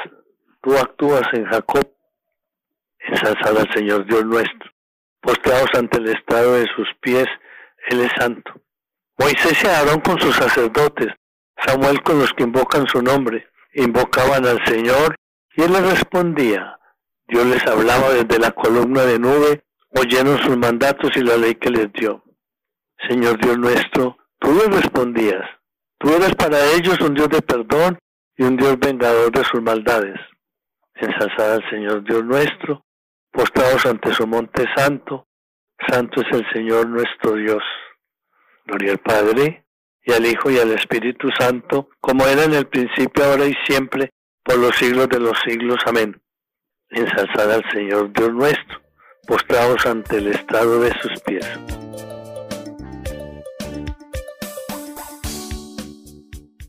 tú 0.60 0.76
actúas 0.76 1.22
en 1.32 1.44
Jacob. 1.44 1.88
Ensalzad 2.98 3.58
al 3.58 3.72
Señor 3.72 4.06
Dios 4.06 4.24
nuestro. 4.24 4.70
Postrados 5.20 5.70
ante 5.74 5.98
el 5.98 6.08
estado 6.08 6.54
de 6.54 6.66
sus 6.74 6.88
pies, 7.00 7.26
Él 7.88 8.00
es 8.00 8.10
santo. 8.18 8.52
Moisés 9.18 9.62
y 9.62 9.66
Aarón 9.66 10.00
con 10.00 10.18
sus 10.18 10.34
sacerdotes, 10.34 11.08
Samuel 11.64 12.02
con 12.02 12.18
los 12.18 12.32
que 12.32 12.44
invocan 12.44 12.86
su 12.88 13.02
nombre, 13.02 13.46
invocaban 13.74 14.46
al 14.46 14.64
Señor 14.64 15.14
y 15.54 15.62
Él 15.62 15.72
les 15.72 15.90
respondía. 15.90 16.78
Dios 17.28 17.46
les 17.46 17.64
hablaba 17.66 18.10
desde 18.10 18.38
la 18.38 18.50
columna 18.50 19.02
de 19.02 19.18
nube, 19.18 19.62
oyeron 19.90 20.38
sus 20.38 20.56
mandatos 20.56 21.10
y 21.16 21.20
la 21.20 21.36
ley 21.36 21.54
que 21.54 21.70
les 21.70 21.92
dio. 21.92 22.24
Señor 23.08 23.38
Dios 23.40 23.58
nuestro, 23.58 24.16
tú 24.38 24.52
les 24.54 24.68
respondías. 24.68 25.44
Tú 25.98 26.10
eres 26.10 26.34
para 26.34 26.58
ellos 26.72 27.00
un 27.00 27.14
Dios 27.14 27.28
de 27.28 27.42
perdón 27.42 27.98
y 28.36 28.44
un 28.44 28.56
Dios 28.56 28.78
vengador 28.78 29.30
de 29.32 29.44
sus 29.44 29.62
maldades. 29.62 30.18
Ensalzad 30.94 31.54
al 31.54 31.70
Señor 31.70 32.04
Dios 32.04 32.24
nuestro, 32.24 32.84
postrados 33.32 33.86
ante 33.86 34.12
su 34.12 34.26
monte 34.26 34.64
santo, 34.76 35.26
santo 35.88 36.20
es 36.20 36.26
el 36.32 36.46
Señor 36.52 36.88
nuestro 36.88 37.34
Dios. 37.34 37.62
Gloria 38.66 38.92
al 38.92 38.98
Padre, 38.98 39.64
y 40.02 40.12
al 40.12 40.26
Hijo 40.26 40.50
y 40.50 40.58
al 40.58 40.70
Espíritu 40.72 41.28
Santo, 41.38 41.90
como 42.00 42.26
era 42.26 42.44
en 42.44 42.54
el 42.54 42.66
principio, 42.66 43.24
ahora 43.24 43.46
y 43.46 43.54
siempre, 43.66 44.10
por 44.42 44.58
los 44.58 44.74
siglos 44.76 45.08
de 45.08 45.20
los 45.20 45.38
siglos. 45.44 45.78
Amén. 45.86 46.20
Ensalzad 46.90 47.52
al 47.52 47.70
Señor 47.72 48.12
Dios 48.12 48.32
nuestro, 48.32 48.80
postrados 49.26 49.84
ante 49.86 50.18
el 50.18 50.28
estrado 50.28 50.80
de 50.80 50.92
sus 51.00 51.20
pies. 51.22 51.46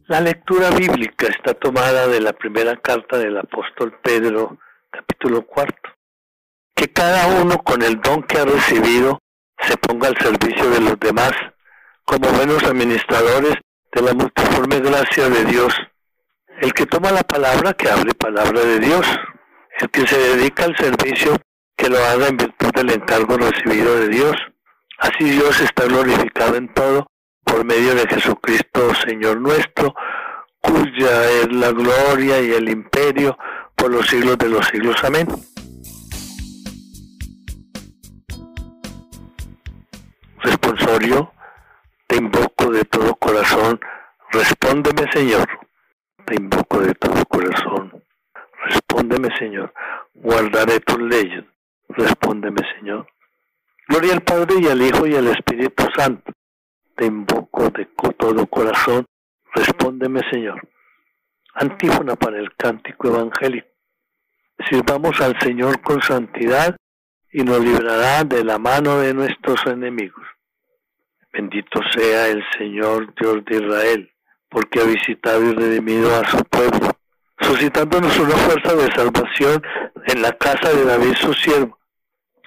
La 0.08 0.20
lectura 0.20 0.72
bíblica 0.72 1.28
está 1.28 1.54
tomada 1.54 2.08
de 2.08 2.20
la 2.20 2.34
primera 2.34 2.76
carta 2.76 3.18
del 3.18 3.38
apóstol 3.38 3.98
Pedro, 4.04 4.58
capítulo 4.90 5.46
cuarto. 5.48 5.90
Que 6.76 6.92
cada 6.92 7.42
uno 7.42 7.60
con 7.60 7.82
el 7.82 8.02
don 8.02 8.24
que 8.24 8.40
ha 8.40 8.44
recibido 8.44 9.20
se 9.60 9.78
ponga 9.78 10.10
al 10.10 10.18
servicio 10.18 10.70
de 10.70 10.82
los 10.82 11.00
demás 11.00 11.32
como 12.04 12.28
buenos 12.30 12.62
administradores 12.64 13.54
de 13.94 14.02
la 14.02 14.14
multiforme 14.14 14.80
gracia 14.82 15.30
de 15.30 15.46
Dios. 15.46 15.74
El 16.60 16.74
que 16.74 16.86
toma 16.86 17.12
la 17.12 17.24
palabra, 17.24 17.72
que 17.74 17.90
hable 17.90 18.14
palabra 18.14 18.62
de 18.62 18.80
Dios. 18.80 19.08
El 19.80 19.90
que 19.92 20.06
se 20.06 20.18
dedica 20.18 20.66
al 20.66 20.76
servicio, 20.76 21.38
que 21.82 21.89
lo 21.89 21.98
haga 21.98 22.28
en 22.28 22.38
virtud 22.38 22.70
del 22.76 22.91
encargo 22.91 23.38
recibido 23.38 23.96
de 23.96 24.08
Dios. 24.10 24.36
Así 25.00 25.32
Dios 25.32 25.60
está 25.62 25.86
glorificado 25.86 26.56
en 26.56 26.72
todo 26.76 27.08
por 27.44 27.65
medio 27.65 27.96
de 27.96 28.08
Jesucristo, 28.08 28.94
Señor 28.94 29.41
nuestro, 29.41 29.96
cuya 30.60 31.32
es 31.32 31.52
la 31.52 31.72
gloria 31.72 32.39
y 32.39 32.52
el 32.52 32.70
imperio 32.70 33.36
por 33.76 33.89
los 33.89 34.06
siglos 34.06 34.38
de 34.38 34.50
los 34.50 34.67
siglos. 34.67 34.96
Amén. 35.04 35.28
Responsorio 40.44 41.34
te 42.06 42.17
invoco 42.17 42.70
de 42.70 42.86
todo 42.86 43.15
corazón, 43.15 43.80
respóndeme 44.32 45.12
Señor. 45.12 45.48
Te 46.28 46.36
invoco 46.36 46.80
de 46.80 46.94
todo 46.94 47.26
corazón, 47.26 48.04
respóndeme 48.65 49.36
Señor. 49.39 49.74
Guardaré 50.13 50.80
tus 50.82 51.02
leyes, 51.02 51.44
respóndeme 51.94 52.62
Señor. 52.78 53.08
Gloria 53.88 54.14
al 54.14 54.22
Padre 54.22 54.56
y 54.62 54.68
al 54.68 54.82
Hijo 54.82 55.06
y 55.08 55.16
al 55.16 55.28
Espíritu 55.28 55.84
Santo. 55.96 56.32
Te 56.96 57.06
invoco 57.06 57.70
de 57.70 57.86
todo 58.18 58.46
corazón, 58.48 59.06
respóndeme 59.54 60.22
Señor. 60.30 60.62
Antífona 61.56 62.16
para 62.16 62.38
el 62.40 62.56
cántico 62.56 63.08
evangélico. 63.08 63.68
Sirvamos 64.70 65.20
al 65.22 65.38
Señor 65.40 65.82
con 65.82 66.02
santidad 66.02 66.76
y 67.32 67.44
nos 67.44 67.60
librará 67.60 68.24
de 68.24 68.44
la 68.44 68.58
mano 68.58 69.00
de 69.00 69.14
nuestros 69.14 69.66
enemigos. 69.66 70.26
Bendito 71.34 71.80
sea 71.96 72.28
el 72.28 72.44
Señor 72.58 73.14
Dios 73.16 73.44
de 73.46 73.56
Israel, 73.56 74.12
porque 74.50 74.82
ha 74.82 74.84
visitado 74.84 75.44
y 75.44 75.54
redimido 75.54 76.14
a 76.14 76.28
su 76.30 76.44
pueblo, 76.44 76.92
suscitándonos 77.40 78.18
una 78.20 78.36
fuerza 78.36 78.76
de 78.76 78.92
salvación 78.94 79.64
en 80.08 80.22
la 80.22 80.34
casa 80.34 80.70
de 80.74 80.84
David 80.84 81.14
su 81.16 81.34
siervo, 81.34 81.80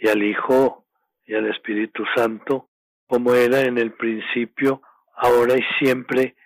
y 0.00 0.08
al 0.08 0.22
Hijo, 0.22 0.86
y 1.26 1.34
al 1.34 1.46
Espíritu 1.46 2.04
Santo, 2.16 2.70
como 3.06 3.34
era 3.34 3.60
en 3.60 3.76
el 3.78 3.92
principio, 3.92 4.82
ahora 5.14 5.54
y 5.56 5.62
siempre, 5.78 6.36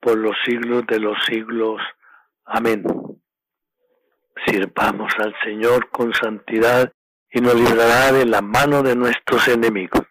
por 0.00 0.18
los 0.18 0.36
siglos 0.44 0.84
de 0.88 0.98
los 0.98 1.16
siglos. 1.24 1.80
Amén. 2.44 2.84
Sirvamos 4.44 5.12
al 5.18 5.34
Señor 5.44 5.90
con 5.90 6.12
santidad 6.12 6.92
y 7.30 7.40
nos 7.40 7.54
librará 7.54 8.12
de 8.12 8.26
la 8.26 8.42
mano 8.42 8.82
de 8.82 8.96
nuestros 8.96 9.46
enemigos. 9.48 10.02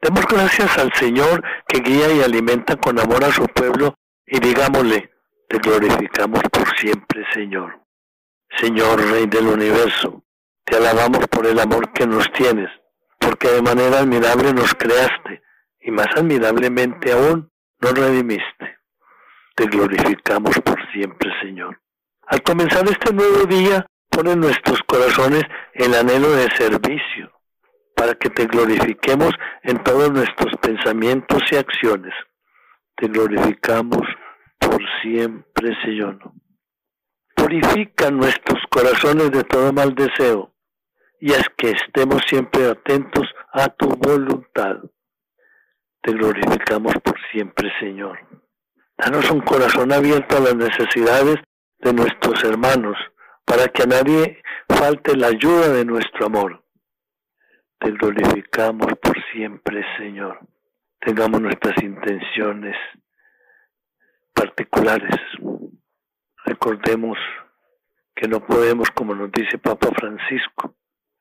Demos 0.00 0.26
gracias 0.26 0.78
al 0.78 0.92
Señor 0.94 1.42
que 1.68 1.80
guía 1.80 2.12
y 2.12 2.22
alimenta 2.22 2.76
con 2.76 2.98
amor 2.98 3.24
a 3.24 3.32
su 3.32 3.46
pueblo 3.46 3.94
y 4.26 4.40
digámosle, 4.40 5.10
te 5.48 5.58
glorificamos 5.58 6.42
por 6.50 6.76
siempre, 6.78 7.24
Señor. 7.32 7.80
Señor, 8.58 9.00
Rey 9.10 9.26
del 9.26 9.46
universo, 9.48 10.25
te 10.66 10.76
alabamos 10.76 11.28
por 11.28 11.46
el 11.46 11.60
amor 11.60 11.92
que 11.92 12.06
nos 12.06 12.30
tienes, 12.32 12.68
porque 13.20 13.48
de 13.48 13.62
manera 13.62 14.00
admirable 14.00 14.52
nos 14.52 14.74
creaste 14.74 15.40
y 15.80 15.92
más 15.92 16.08
admirablemente 16.16 17.12
aún 17.12 17.50
nos 17.80 17.92
redimiste. 17.92 18.78
Te 19.54 19.66
glorificamos 19.66 20.58
por 20.64 20.76
siempre, 20.90 21.30
Señor. 21.40 21.80
Al 22.26 22.42
comenzar 22.42 22.84
este 22.88 23.14
nuevo 23.14 23.44
día, 23.44 23.86
pone 24.10 24.32
en 24.32 24.40
nuestros 24.40 24.80
corazones 24.82 25.44
el 25.72 25.94
anhelo 25.94 26.32
de 26.32 26.50
servicio, 26.56 27.30
para 27.94 28.14
que 28.14 28.28
te 28.28 28.46
glorifiquemos 28.46 29.30
en 29.62 29.82
todos 29.84 30.10
nuestros 30.10 30.52
pensamientos 30.60 31.42
y 31.52 31.56
acciones. 31.56 32.12
Te 32.96 33.06
glorificamos 33.06 34.02
por 34.58 34.82
siempre, 35.00 35.76
Señor. 35.84 36.18
Purifica 37.36 38.10
nuestros 38.10 38.60
corazones 38.68 39.30
de 39.30 39.44
todo 39.44 39.72
mal 39.72 39.94
deseo 39.94 40.55
y 41.26 41.32
haz 41.32 41.48
que 41.56 41.72
estemos 41.72 42.22
siempre 42.28 42.70
atentos 42.70 43.26
a 43.52 43.68
tu 43.70 43.88
voluntad. 43.88 44.76
Te 46.00 46.12
glorificamos 46.12 46.94
por 47.02 47.16
siempre, 47.32 47.68
Señor. 47.80 48.16
Danos 48.96 49.28
un 49.32 49.40
corazón 49.40 49.90
abierto 49.92 50.36
a 50.36 50.40
las 50.40 50.54
necesidades 50.54 51.38
de 51.80 51.92
nuestros 51.92 52.44
hermanos, 52.44 52.96
para 53.44 53.66
que 53.66 53.82
a 53.82 53.86
nadie 53.86 54.40
falte 54.68 55.16
la 55.16 55.26
ayuda 55.26 55.70
de 55.70 55.84
nuestro 55.84 56.26
amor. 56.26 56.64
Te 57.80 57.90
glorificamos 57.90 58.86
por 59.02 59.16
siempre, 59.32 59.84
Señor. 59.98 60.38
Tengamos 61.00 61.40
nuestras 61.40 61.74
intenciones 61.82 62.76
particulares. 64.32 65.16
Recordemos 66.44 67.18
que 68.14 68.28
no 68.28 68.46
podemos, 68.46 68.88
como 68.92 69.12
nos 69.12 69.32
dice 69.32 69.58
Papa 69.58 69.88
Francisco, 69.98 70.76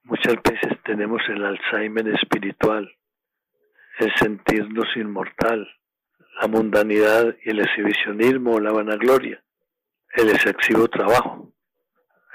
muchas 0.06 0.36
veces 0.44 0.78
tenemos 0.84 1.22
el 1.30 1.44
Alzheimer 1.44 2.08
espiritual, 2.10 2.92
el 4.00 4.14
sentirnos 4.16 4.88
inmortal, 4.96 5.68
la 6.42 6.48
mundanidad 6.48 7.36
y 7.44 7.50
el 7.50 7.60
exhibicionismo 7.60 8.56
o 8.56 8.60
la 8.60 8.72
vanagloria. 8.72 9.42
el 10.14 10.30
excesivo 10.30 10.88
trabajo, 10.88 11.52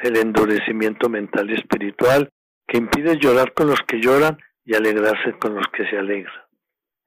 el 0.00 0.18
endurecimiento 0.18 1.08
mental 1.08 1.50
y 1.50 1.54
espiritual 1.54 2.30
que 2.66 2.76
impide 2.76 3.16
llorar 3.16 3.54
con 3.54 3.68
los 3.68 3.80
que 3.86 4.00
lloran 4.00 4.38
y 4.66 4.74
alegrarse 4.74 5.32
con 5.38 5.54
los 5.54 5.66
que 5.68 5.88
se 5.88 5.96
alegran. 5.96 6.44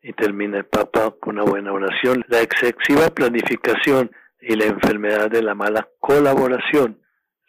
Y 0.02 0.14
termina 0.14 0.58
el 0.58 0.66
Papa 0.66 1.14
con 1.20 1.36
una 1.36 1.44
buena 1.44 1.72
oración. 1.72 2.26
La 2.28 2.42
excesiva 2.42 3.10
planificación 3.14 4.10
y 4.42 4.56
la 4.56 4.66
enfermedad 4.66 5.30
de 5.30 5.44
la 5.44 5.54
mala 5.54 5.88
colaboración, 6.00 7.00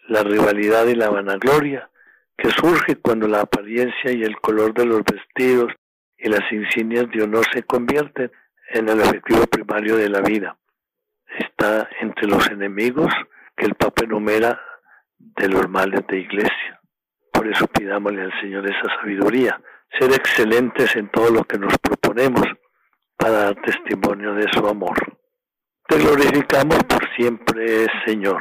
la 0.07 0.23
rivalidad 0.23 0.87
y 0.87 0.95
la 0.95 1.09
vanagloria, 1.09 1.91
que 2.37 2.51
surge 2.51 2.97
cuando 2.97 3.29
la 3.29 3.43
apariencia 3.43 4.13
y 4.13 4.23
el 4.23 4.37
color 4.41 4.75
de 4.75 4.87
los 4.87 5.03
vestidos 5.05 5.73
y 6.17 6.29
las 6.29 6.51
insignias 6.51 7.11
de 7.11 7.23
honor 7.23 7.45
se 7.53 7.63
convierten 7.63 8.31
en 8.71 8.89
el 8.89 9.01
efectivo 9.01 9.47
primario 9.47 9.97
de 9.97 10.09
la 10.09 10.21
vida. 10.21 10.57
Está 11.39 11.89
entre 12.01 12.27
los 12.29 12.49
enemigos 12.51 13.13
que 13.57 13.67
el 13.67 13.75
Papa 13.75 14.05
enumera 14.05 14.61
de 15.19 15.49
los 15.49 15.69
males 15.69 16.07
de 16.07 16.19
iglesia. 16.19 16.81
Por 17.33 17.49
eso 17.49 17.67
pidámosle 17.67 18.23
al 18.23 18.41
Señor 18.41 18.65
esa 18.69 18.95
sabiduría, 19.01 19.61
ser 19.99 20.13
excelentes 20.13 20.95
en 20.97 21.09
todo 21.11 21.31
lo 21.31 21.45
que 21.45 21.59
nos 21.59 21.77
proponemos 21.79 22.47
para 23.17 23.33
dar 23.33 23.63
testimonio 23.63 24.35
de 24.35 24.49
su 24.53 24.67
amor. 24.67 24.97
Te 25.89 25.99
glorificamos 25.99 26.83
por 26.85 27.09
siempre, 27.15 27.87
Señor. 28.07 28.41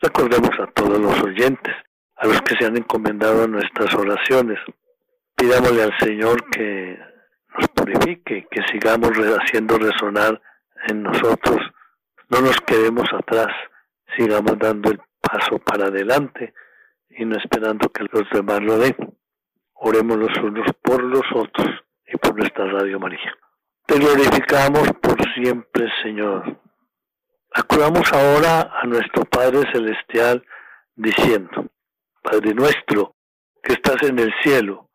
Recordemos 0.00 0.50
a 0.58 0.66
todos 0.66 0.98
los 0.98 1.22
oyentes, 1.22 1.74
a 2.22 2.26
los 2.28 2.40
que 2.42 2.54
se 2.56 2.66
han 2.66 2.76
encomendado 2.76 3.42
a 3.42 3.48
nuestras 3.48 3.92
oraciones. 3.94 4.58
Pidámosle 5.34 5.82
al 5.82 5.98
Señor 5.98 6.48
que 6.50 6.96
nos 7.58 7.68
purifique, 7.70 8.46
que 8.48 8.62
sigamos 8.70 9.10
haciendo 9.10 9.76
resonar 9.76 10.40
en 10.86 11.02
nosotros. 11.02 11.58
No 12.28 12.40
nos 12.40 12.56
quedemos 12.60 13.08
atrás, 13.12 13.48
sigamos 14.16 14.56
dando 14.56 14.92
el 14.92 15.00
paso 15.20 15.58
para 15.58 15.86
adelante 15.86 16.54
y 17.10 17.24
no 17.24 17.36
esperando 17.36 17.88
que 17.88 18.04
los 18.12 18.30
demás 18.30 18.60
lo 18.62 18.78
den. 18.78 18.94
Oremos 19.74 20.16
los 20.16 20.38
unos 20.38 20.66
por 20.80 21.02
los 21.02 21.24
otros 21.34 21.68
y 22.06 22.16
por 22.18 22.36
nuestra 22.36 22.66
Radio 22.66 23.00
María. 23.00 23.36
Te 23.84 23.98
glorificamos 23.98 24.92
por 25.02 25.18
siempre, 25.34 25.88
Señor. 26.04 26.56
Acudamos 27.52 28.10
ahora 28.12 28.70
a 28.80 28.86
nuestro 28.86 29.24
Padre 29.24 29.64
Celestial 29.72 30.46
diciendo, 30.94 31.66
Padre 32.22 32.54
nuestro, 32.54 33.16
que 33.62 33.72
estás 33.74 34.02
en 34.02 34.18
el 34.18 34.32
cielo, 34.42 34.88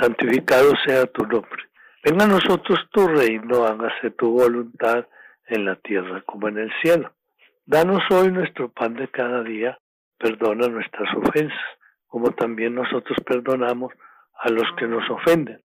santificado 0.00 0.72
sea 0.84 1.06
tu 1.06 1.24
nombre. 1.24 1.62
Venga 2.02 2.24
a 2.24 2.28
nosotros 2.28 2.80
tu 2.90 3.06
reino, 3.06 3.64
hágase 3.64 4.10
tu 4.10 4.32
voluntad 4.32 5.06
en 5.46 5.64
la 5.64 5.76
tierra 5.76 6.22
como 6.26 6.48
en 6.48 6.58
el 6.58 6.72
cielo. 6.82 7.12
Danos 7.64 8.02
hoy 8.10 8.30
nuestro 8.30 8.70
pan 8.70 8.94
de 8.94 9.08
cada 9.08 9.42
día, 9.42 9.78
perdona 10.18 10.68
nuestras 10.68 11.08
ofensas, 11.16 11.58
como 12.06 12.32
también 12.32 12.74
nosotros 12.74 13.16
perdonamos 13.24 13.92
a 14.38 14.50
los 14.50 14.64
que 14.76 14.86
nos 14.86 15.08
ofenden. 15.08 15.62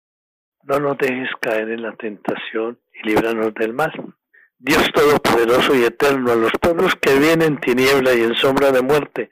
No 0.64 0.81
nos 0.81 0.99
dejes 0.99 1.31
caer 1.40 1.71
en 1.71 1.83
la 1.83 1.92
tentación 1.92 2.79
y 2.92 3.09
líbranos 3.09 3.55
del 3.55 3.73
mal. 3.73 3.92
Dios 4.59 4.90
Todopoderoso 4.92 5.75
y 5.77 5.85
Eterno, 5.85 6.33
a 6.33 6.37
los 6.37 6.53
pueblos 6.61 6.95
que 6.97 7.19
vienen 7.19 7.42
en 7.42 7.61
tiniebla 7.61 8.12
y 8.14 8.23
en 8.23 8.35
sombra 8.35 8.73
de 8.73 8.83
muerte, 8.83 9.31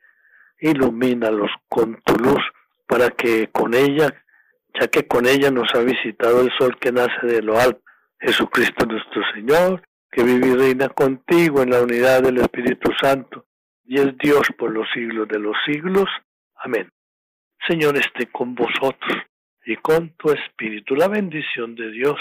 ilumínalos 0.64 1.50
con 1.68 2.00
tu 2.04 2.14
luz, 2.16 2.42
para 2.86 3.10
que 3.10 3.48
con 3.48 3.74
ella, 3.74 4.24
ya 4.78 4.88
que 4.88 5.06
con 5.06 5.26
ella 5.26 5.50
nos 5.50 5.74
ha 5.74 5.80
visitado 5.80 6.40
el 6.40 6.50
sol 6.58 6.78
que 6.78 6.90
nace 6.90 7.26
de 7.26 7.42
lo 7.42 7.58
alto, 7.58 7.82
Jesucristo 8.18 8.86
nuestro 8.86 9.22
Señor, 9.34 9.82
que 10.10 10.22
vive 10.22 10.48
y 10.48 10.54
reina 10.54 10.88
contigo 10.88 11.62
en 11.62 11.70
la 11.70 11.82
unidad 11.82 12.22
del 12.22 12.38
Espíritu 12.38 12.92
Santo, 13.00 13.46
y 13.84 14.00
es 14.00 14.16
Dios 14.18 14.48
por 14.58 14.70
los 14.70 14.88
siglos 14.94 15.28
de 15.28 15.38
los 15.38 15.56
siglos. 15.66 16.06
Amén. 16.56 16.90
Señor, 17.68 17.96
esté 17.96 18.26
con 18.30 18.54
vosotros 18.54 19.18
y 19.66 19.76
con 19.76 20.10
tu 20.16 20.30
Espíritu. 20.30 20.94
La 20.94 21.08
bendición 21.08 21.74
de 21.74 21.90
Dios 21.90 22.16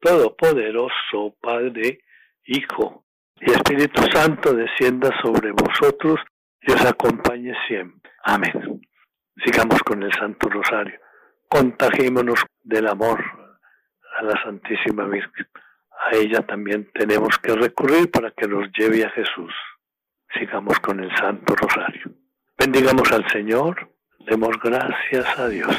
Todopoderoso, 0.00 1.34
Padre, 1.40 2.00
Hijo 2.46 3.04
y 3.40 3.50
Espíritu 3.50 4.02
Santo 4.12 4.54
descienda 4.54 5.10
sobre 5.22 5.52
vosotros 5.52 6.20
y 6.62 6.72
os 6.72 6.84
acompañe 6.84 7.54
siempre. 7.66 8.10
Amén. 8.24 8.80
Sigamos 9.44 9.80
con 9.82 10.02
el 10.02 10.12
Santo 10.12 10.48
Rosario. 10.48 11.00
Contagiémonos 11.48 12.44
del 12.62 12.86
amor 12.86 13.22
a 14.18 14.22
la 14.22 14.42
Santísima 14.42 15.06
Virgen. 15.06 15.46
A 16.06 16.16
ella 16.16 16.46
también 16.46 16.90
tenemos 16.94 17.38
que 17.38 17.54
recurrir 17.54 18.10
para 18.10 18.30
que 18.30 18.46
nos 18.46 18.70
lleve 18.72 19.04
a 19.04 19.10
Jesús. 19.10 19.52
Sigamos 20.32 20.78
con 20.80 21.00
el 21.00 21.14
Santo 21.16 21.54
Rosario. 21.54 22.12
Bendigamos 22.58 23.10
al 23.12 23.28
Señor, 23.30 23.90
demos 24.26 24.56
gracias 24.62 25.38
a 25.38 25.48
Dios. 25.48 25.76